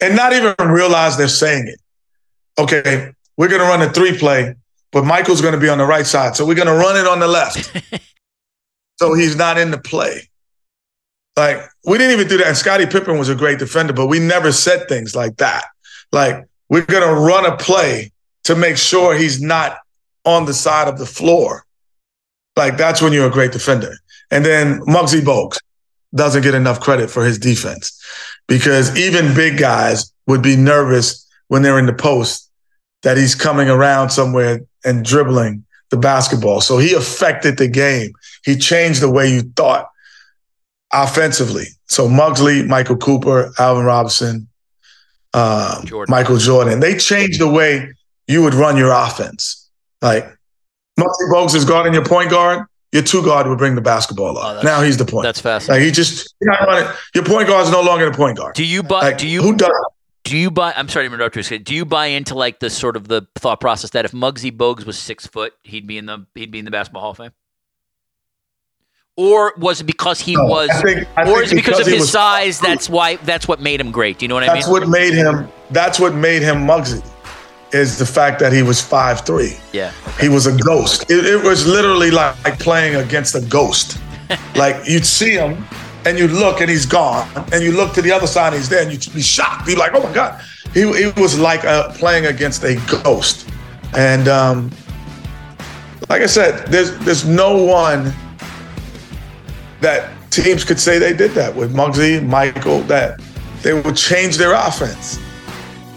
and 0.00 0.16
not 0.16 0.32
even 0.32 0.54
realize 0.68 1.16
they're 1.16 1.28
saying 1.28 1.68
it. 1.68 1.80
Okay, 2.58 3.12
we're 3.36 3.48
going 3.48 3.60
to 3.60 3.66
run 3.66 3.82
a 3.82 3.92
three 3.92 4.16
play, 4.16 4.54
but 4.92 5.04
Michael's 5.04 5.40
going 5.40 5.54
to 5.54 5.60
be 5.60 5.68
on 5.68 5.78
the 5.78 5.86
right 5.86 6.06
side. 6.06 6.36
So 6.36 6.46
we're 6.46 6.54
going 6.54 6.68
to 6.68 6.74
run 6.74 6.96
it 6.96 7.06
on 7.06 7.20
the 7.20 7.28
left. 7.28 7.72
so 8.96 9.14
he's 9.14 9.36
not 9.36 9.56
in 9.56 9.70
the 9.70 9.78
play. 9.78 10.28
Like, 11.36 11.62
we 11.86 11.98
didn't 11.98 12.12
even 12.12 12.28
do 12.28 12.38
that. 12.38 12.48
And 12.48 12.56
Scottie 12.56 12.86
Pippen 12.86 13.18
was 13.18 13.28
a 13.28 13.34
great 13.34 13.58
defender, 13.58 13.92
but 13.92 14.06
we 14.06 14.18
never 14.18 14.52
said 14.52 14.88
things 14.88 15.14
like 15.14 15.36
that. 15.36 15.64
Like, 16.12 16.46
we're 16.68 16.84
to 16.84 17.14
run 17.14 17.46
a 17.46 17.56
play 17.56 18.12
to 18.44 18.54
make 18.54 18.76
sure 18.76 19.16
he's 19.16 19.40
not 19.40 19.78
on 20.24 20.44
the 20.44 20.54
side 20.54 20.88
of 20.88 20.98
the 20.98 21.06
floor. 21.06 21.64
Like, 22.56 22.76
that's 22.76 23.00
when 23.00 23.12
you're 23.12 23.28
a 23.28 23.32
great 23.32 23.52
defender. 23.52 23.94
And 24.30 24.44
then 24.44 24.80
Muggsy 24.80 25.20
Bogues 25.20 25.58
doesn't 26.14 26.42
get 26.42 26.54
enough 26.54 26.80
credit 26.80 27.10
for 27.10 27.24
his 27.24 27.38
defense 27.38 28.00
because 28.48 28.96
even 28.96 29.34
big 29.34 29.58
guys 29.58 30.12
would 30.26 30.42
be 30.42 30.56
nervous 30.56 31.26
when 31.48 31.62
they're 31.62 31.78
in 31.78 31.86
the 31.86 31.92
post 31.92 32.50
that 33.02 33.16
he's 33.16 33.34
coming 33.34 33.68
around 33.68 34.10
somewhere 34.10 34.60
and 34.84 35.04
dribbling 35.04 35.64
the 35.90 35.96
basketball. 35.96 36.60
So 36.60 36.78
he 36.78 36.94
affected 36.94 37.58
the 37.58 37.68
game. 37.68 38.12
He 38.44 38.56
changed 38.56 39.00
the 39.00 39.10
way 39.10 39.32
you 39.32 39.42
thought 39.42 39.89
offensively. 40.92 41.66
So 41.86 42.08
Muggsy, 42.08 42.66
Michael 42.66 42.96
Cooper, 42.96 43.52
Alvin 43.58 43.84
Robertson, 43.84 44.48
uh, 45.34 45.84
Jordan. 45.84 46.10
Michael 46.10 46.38
Jordan, 46.38 46.80
they 46.80 46.96
changed 46.96 47.40
the 47.40 47.48
way 47.48 47.92
you 48.26 48.42
would 48.42 48.54
run 48.54 48.76
your 48.76 48.92
offense. 48.92 49.68
Like 50.02 50.24
Muggsy 50.98 51.32
Bogues 51.32 51.54
is 51.54 51.64
guarding 51.64 51.94
your 51.94 52.04
point 52.04 52.30
guard 52.30 52.66
your 52.92 53.02
two 53.02 53.22
guard 53.24 53.46
would 53.46 53.58
bring 53.58 53.74
the 53.74 53.80
basketball 53.80 54.36
up. 54.36 54.58
Oh, 54.58 54.62
now 54.62 54.82
he's 54.82 54.96
the 54.96 55.04
point. 55.04 55.24
That's 55.24 55.40
fast. 55.40 55.68
Like 55.68 55.82
he 55.82 55.90
just 55.90 56.34
your 56.40 57.24
point 57.24 57.46
guard 57.46 57.66
is 57.66 57.72
no 57.72 57.82
longer 57.82 58.10
the 58.10 58.16
point 58.16 58.36
guard. 58.36 58.54
Do 58.54 58.64
you 58.64 58.82
buy? 58.82 59.00
Like, 59.02 59.18
do 59.18 59.28
you 59.28 59.42
who 59.42 59.54
does? 59.54 59.70
Do 60.24 60.36
you 60.36 60.50
buy? 60.50 60.72
I'm 60.76 60.88
sorry 60.88 61.08
to 61.08 61.14
interrupt 61.14 61.36
you. 61.36 61.58
Do 61.58 61.74
you 61.74 61.84
buy 61.84 62.06
into 62.06 62.34
like 62.34 62.60
the 62.60 62.70
sort 62.70 62.96
of 62.96 63.08
the 63.08 63.26
thought 63.36 63.60
process 63.60 63.90
that 63.90 64.04
if 64.04 64.12
Muggsy 64.12 64.50
Bogues 64.56 64.84
was 64.84 64.98
six 64.98 65.26
foot, 65.26 65.54
he'd 65.62 65.86
be 65.86 65.98
in 65.98 66.06
the 66.06 66.26
he'd 66.34 66.50
be 66.50 66.58
in 66.58 66.64
the 66.64 66.70
basketball 66.70 67.02
Hall 67.02 67.10
of 67.12 67.16
Fame? 67.16 67.32
Or 69.20 69.52
was 69.58 69.82
it 69.82 69.84
because 69.84 70.18
he 70.18 70.34
no, 70.34 70.46
was? 70.46 70.70
I 70.70 70.80
think, 70.80 71.08
I 71.14 71.30
or 71.30 71.42
is 71.42 71.52
it 71.52 71.56
because, 71.56 71.76
because 71.76 71.86
of 71.86 71.92
his 71.92 72.10
size? 72.10 72.58
That's 72.58 72.88
why. 72.88 73.16
That's 73.16 73.46
what 73.46 73.60
made 73.60 73.78
him 73.78 73.90
great. 73.90 74.18
Do 74.18 74.24
you 74.24 74.28
know 74.28 74.36
what 74.36 74.44
I 74.44 74.46
mean? 74.46 74.56
That's 74.56 74.68
what 74.68 74.88
made 74.88 75.12
him. 75.12 75.46
That's 75.70 76.00
what 76.00 76.14
made 76.14 76.40
him 76.40 76.66
Muggsy 76.66 77.04
is 77.74 77.98
the 77.98 78.06
fact 78.06 78.40
that 78.40 78.50
he 78.50 78.62
was 78.62 78.80
five 78.80 79.20
three. 79.26 79.58
Yeah. 79.74 79.92
Okay. 80.08 80.22
He 80.22 80.28
was 80.30 80.46
a 80.46 80.56
ghost. 80.56 81.10
It, 81.10 81.26
it 81.26 81.44
was 81.44 81.66
literally 81.66 82.10
like, 82.10 82.42
like 82.44 82.58
playing 82.58 82.94
against 82.94 83.34
a 83.34 83.42
ghost. 83.42 83.98
like 84.56 84.88
you'd 84.88 85.04
see 85.04 85.32
him 85.32 85.66
and 86.06 86.18
you 86.18 86.26
look 86.26 86.62
and 86.62 86.70
he's 86.70 86.86
gone. 86.86 87.28
And 87.52 87.62
you 87.62 87.72
look 87.72 87.92
to 87.94 88.02
the 88.02 88.12
other 88.12 88.26
side 88.26 88.54
and 88.54 88.56
he's 88.56 88.70
there 88.70 88.82
and 88.82 88.90
you'd 88.90 89.14
be 89.14 89.20
shocked. 89.20 89.66
Be 89.66 89.76
like, 89.76 89.92
oh 89.92 90.02
my 90.02 90.14
God. 90.14 90.42
He, 90.72 90.80
he 90.80 91.12
was 91.20 91.38
like 91.38 91.66
uh, 91.66 91.92
playing 91.92 92.24
against 92.24 92.64
a 92.64 92.76
ghost. 93.04 93.50
And 93.94 94.28
um, 94.28 94.70
like 96.08 96.22
I 96.22 96.26
said, 96.26 96.66
there's 96.68 96.96
there's 97.00 97.26
no 97.26 97.62
one 97.62 98.14
that 99.80 100.10
teams 100.30 100.64
could 100.64 100.78
say 100.78 100.98
they 100.98 101.12
did 101.12 101.32
that 101.32 101.54
with 101.54 101.74
Muggsy, 101.74 102.24
Michael, 102.24 102.80
that 102.82 103.20
they 103.62 103.74
would 103.74 103.96
change 103.96 104.36
their 104.36 104.52
offense 104.52 105.18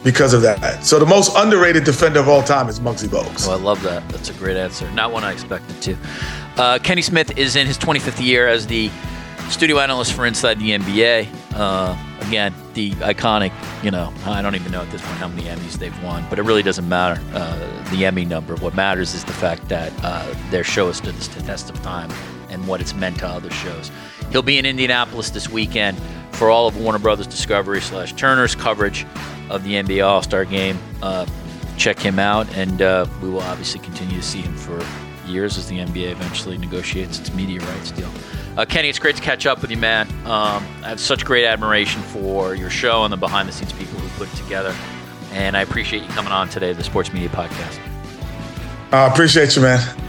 because 0.04 0.34
of 0.34 0.41
that. 0.41 0.84
So 0.84 1.00
the 1.00 1.06
most 1.06 1.32
underrated 1.36 1.86
defender 1.86 2.19
of 2.19 2.28
all 2.28 2.43
time 2.43 2.67
is 2.67 2.80
Muggsy 2.80 3.08
Bogues. 3.08 3.48
Oh, 3.48 3.54
I 3.54 3.56
love 3.56 3.82
that. 3.84 4.08
That's 4.10 4.30
a 4.30 4.34
great 4.34 4.58
answer. 4.58 4.89
Not 4.91 5.12
one 5.12 5.24
I 5.24 5.32
expected 5.32 5.82
to. 5.84 5.98
Uh, 6.58 6.80
Kenny 6.80 7.02
Smith 7.02 7.38
is 7.38 7.56
in 7.56 7.67
his 7.67 7.78
25th 7.78 8.24
year 8.24 8.48
as 8.48 8.67
the 8.67 8.91
studio 9.50 9.80
analyst 9.80 10.13
for 10.13 10.26
Inside 10.26 10.60
the 10.60 10.72
NBA. 10.72 11.28
Uh, 11.54 11.98
again, 12.22 12.54
the 12.74 12.91
iconic, 12.91 13.54
you 13.84 13.91
know, 13.91 14.13
I 14.26 14.41
don't 14.41 14.56
even 14.56 14.72
know 14.72 14.82
at 14.82 14.91
this 14.91 15.02
point 15.02 15.17
how 15.17 15.28
many 15.28 15.43
Emmys 15.43 15.74
they've 15.74 16.04
won, 16.04 16.26
but 16.30 16.39
it 16.39 16.43
really 16.43 16.63
doesn't 16.63 16.88
matter. 16.88 17.22
Uh, 17.34 17.89
the 17.91 18.06
Emmy 18.06 18.26
number. 18.26 18.56
What 18.58 18.76
matters 18.76 19.13
is 19.13 19.24
the 19.24 19.34
fact 19.34 19.69
that 19.69 19.93
uh, 20.04 20.34
their 20.50 20.63
show 20.63 20.88
has 20.88 20.98
stood 20.98 21.15
the 21.15 21.43
test 21.43 21.69
of 21.69 21.82
time 21.82 22.10
and 22.54 22.68
what 22.68 22.80
it's 22.80 22.94
meant 22.94 23.20
to 23.20 23.28
other 23.28 23.50
shows. 23.50 23.92
He'll 24.32 24.42
be 24.42 24.58
in 24.58 24.66
Indianapolis 24.66 25.32
this 25.32 25.50
weekend 25.50 26.00
for 26.32 26.50
all 26.50 26.68
of 26.68 26.78
Warner 26.78 27.00
Brothers 27.00 27.28
Discovery 27.28 27.82
slash 27.82 28.13
Turner's 28.13 28.56
coverage 28.56 29.06
of 29.50 29.63
the 29.63 29.74
NBA 29.74 30.06
All 30.06 30.22
Star 30.22 30.46
Game. 30.46 30.78
Uh, 31.02 31.26
check 31.78 32.00
him 32.00 32.20
out, 32.20 32.48
and 32.56 32.82
uh, 32.82 33.06
we 33.22 33.30
will 33.30 33.42
obviously 33.42 33.80
continue 33.80 34.16
to 34.16 34.24
see 34.24 34.42
him 34.42 34.56
for 34.56 34.82
years 35.28 35.58
as 35.58 35.68
the 35.68 35.78
NBA 35.80 36.12
eventually 36.12 36.58
negotiates 36.58 37.20
its 37.20 37.34
media 37.34 37.60
rights 37.60 37.92
deal. 37.92 38.10
Uh, 38.58 38.66
Kenny, 38.66 38.89
it's 38.89 39.00
great 39.00 39.16
to 39.16 39.22
catch 39.22 39.46
up 39.46 39.62
with 39.62 39.72
you, 39.72 39.78
man. 39.78 40.08
Um, 40.26 40.63
I 40.84 40.89
have 40.89 41.00
such 41.00 41.26
great 41.26 41.46
admiration 41.46 42.02
for 42.02 42.54
your 42.54 42.70
show 42.70 43.04
and 43.04 43.12
the 43.12 43.18
behind 43.18 43.50
the 43.50 43.54
scenes 43.54 43.74
people 43.74 44.00
who 44.00 44.08
put 44.24 44.32
it 44.32 44.38
together. 44.44 44.76
And 45.32 45.58
I 45.58 45.62
appreciate 45.62 46.04
you 46.04 46.10
coming 46.10 46.32
on 46.32 46.50
today, 46.50 46.74
the 46.74 46.84
Sports 46.84 47.12
Media 47.12 47.30
Podcast. 47.30 47.80
I 48.92 49.08
appreciate 49.08 49.56
you, 49.56 49.63
man. 49.63 50.03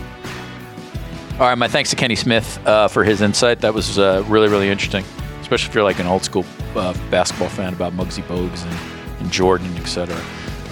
All 1.44 1.50
right, 1.50 1.58
my 1.58 1.68
thanks 1.68 1.90
to 1.90 1.96
Kenny 1.96 2.14
Smith 2.14 2.58
uh, 2.66 2.88
for 2.88 3.04
his 3.04 3.20
insight. 3.20 3.60
That 3.60 3.74
was 3.74 3.98
uh, 3.98 4.24
really, 4.28 4.48
really 4.48 4.70
interesting, 4.70 5.04
especially 5.42 5.68
if 5.68 5.74
you're 5.74 5.84
like 5.84 5.98
an 5.98 6.06
old 6.06 6.24
school 6.24 6.42
uh, 6.74 6.94
basketball 7.10 7.50
fan 7.50 7.74
about 7.74 7.92
Muggsy 7.92 8.22
Bogues 8.22 8.64
and 8.64 9.20
and 9.20 9.30
Jordan, 9.30 9.70
etc. 9.76 10.18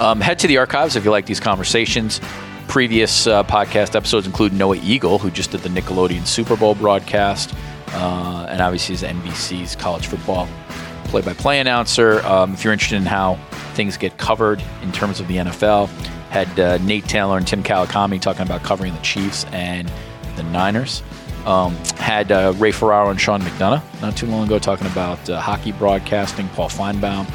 Um, 0.01 0.19
head 0.19 0.39
to 0.39 0.47
the 0.47 0.57
archives 0.57 0.97
if 0.97 1.05
you 1.05 1.11
like 1.11 1.27
these 1.27 1.41
conversations. 1.41 2.23
Previous 2.69 3.27
uh, 3.27 3.45
podcast 3.45 3.95
episodes 3.95 4.27
include 4.27 4.55
Noah 4.55 4.77
Eagle, 4.77 5.19
who 5.19 5.31
just 5.31 5.51
did 5.51 5.61
the 5.61 5.69
Nickelodeon 5.69 6.27
Super 6.27 6.57
Bowl 6.57 6.75
broadcast, 6.75 7.55
uh, 7.89 8.47
and 8.49 8.63
obviously 8.63 8.95
is 8.95 9.03
NBC's 9.03 9.77
college 9.77 10.07
football 10.07 10.49
play-by-play 11.05 11.61
announcer. 11.61 12.25
Um, 12.25 12.55
if 12.55 12.65
you're 12.65 12.73
interested 12.73 12.97
in 12.97 13.05
how 13.05 13.35
things 13.75 13.99
get 13.99 14.17
covered 14.17 14.65
in 14.81 14.91
terms 14.91 15.21
of 15.21 15.29
the 15.29 15.37
NFL, 15.37 15.89
had 16.31 16.59
uh, 16.59 16.79
Nate 16.79 17.05
Taylor 17.05 17.37
and 17.37 17.47
Tim 17.47 17.63
Kawakami 17.63 18.19
talking 18.19 18.47
about 18.47 18.63
covering 18.63 18.95
the 18.95 19.03
Chiefs 19.03 19.45
and 19.53 19.93
the 20.37 20.43
Niners. 20.45 21.03
Um, 21.47 21.75
had 21.97 22.31
uh, 22.31 22.53
Ray 22.57 22.71
Ferraro 22.71 23.11
and 23.11 23.21
Sean 23.21 23.41
McDonough 23.41 23.83
not 24.01 24.17
too 24.17 24.27
long 24.27 24.47
ago 24.47 24.61
talking 24.61 24.87
about 24.87 25.29
uh, 25.29 25.41
hockey 25.41 25.73
broadcasting. 25.73 26.49
Paul 26.51 26.69
Finebaum 26.69 27.29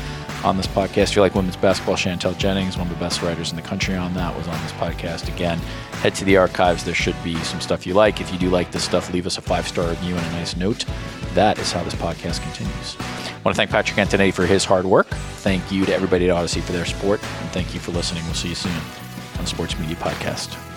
on 0.45 0.57
this 0.57 0.67
podcast. 0.67 1.09
If 1.09 1.15
you 1.15 1.21
like 1.21 1.35
women's 1.35 1.57
basketball, 1.57 1.95
Chantel 1.95 2.37
Jennings, 2.37 2.77
one 2.77 2.87
of 2.87 2.93
the 2.93 2.99
best 2.99 3.21
writers 3.21 3.49
in 3.49 3.55
the 3.55 3.61
country 3.61 3.95
on 3.95 4.13
that, 4.13 4.35
was 4.35 4.47
on 4.47 4.61
this 4.61 4.71
podcast 4.73 5.33
again. 5.33 5.57
Head 6.01 6.15
to 6.15 6.25
the 6.25 6.37
archives. 6.37 6.83
There 6.83 6.93
should 6.93 7.21
be 7.23 7.35
some 7.43 7.59
stuff 7.59 7.85
you 7.85 7.93
like. 7.93 8.21
If 8.21 8.31
you 8.31 8.39
do 8.39 8.49
like 8.49 8.71
this 8.71 8.83
stuff, 8.83 9.11
leave 9.11 9.25
us 9.25 9.37
a 9.37 9.41
five 9.41 9.67
star 9.67 9.89
review 9.89 10.15
and 10.15 10.25
a 10.25 10.31
nice 10.31 10.55
note. 10.55 10.85
That 11.33 11.59
is 11.59 11.71
how 11.71 11.83
this 11.83 11.95
podcast 11.95 12.41
continues. 12.41 12.95
I 12.99 13.41
want 13.43 13.55
to 13.55 13.59
thank 13.59 13.71
Patrick 13.71 13.97
Antonetti 13.97 14.33
for 14.33 14.45
his 14.45 14.65
hard 14.65 14.85
work. 14.85 15.07
Thank 15.07 15.71
you 15.71 15.85
to 15.85 15.93
everybody 15.93 16.29
at 16.29 16.35
Audacy 16.35 16.61
for 16.61 16.71
their 16.71 16.85
support. 16.85 17.21
And 17.23 17.49
thank 17.51 17.73
you 17.73 17.79
for 17.79 17.91
listening. 17.91 18.23
We'll 18.25 18.33
see 18.33 18.49
you 18.49 18.55
soon 18.55 18.73
on 19.39 19.45
Sports 19.45 19.77
Media 19.79 19.95
Podcast. 19.95 20.76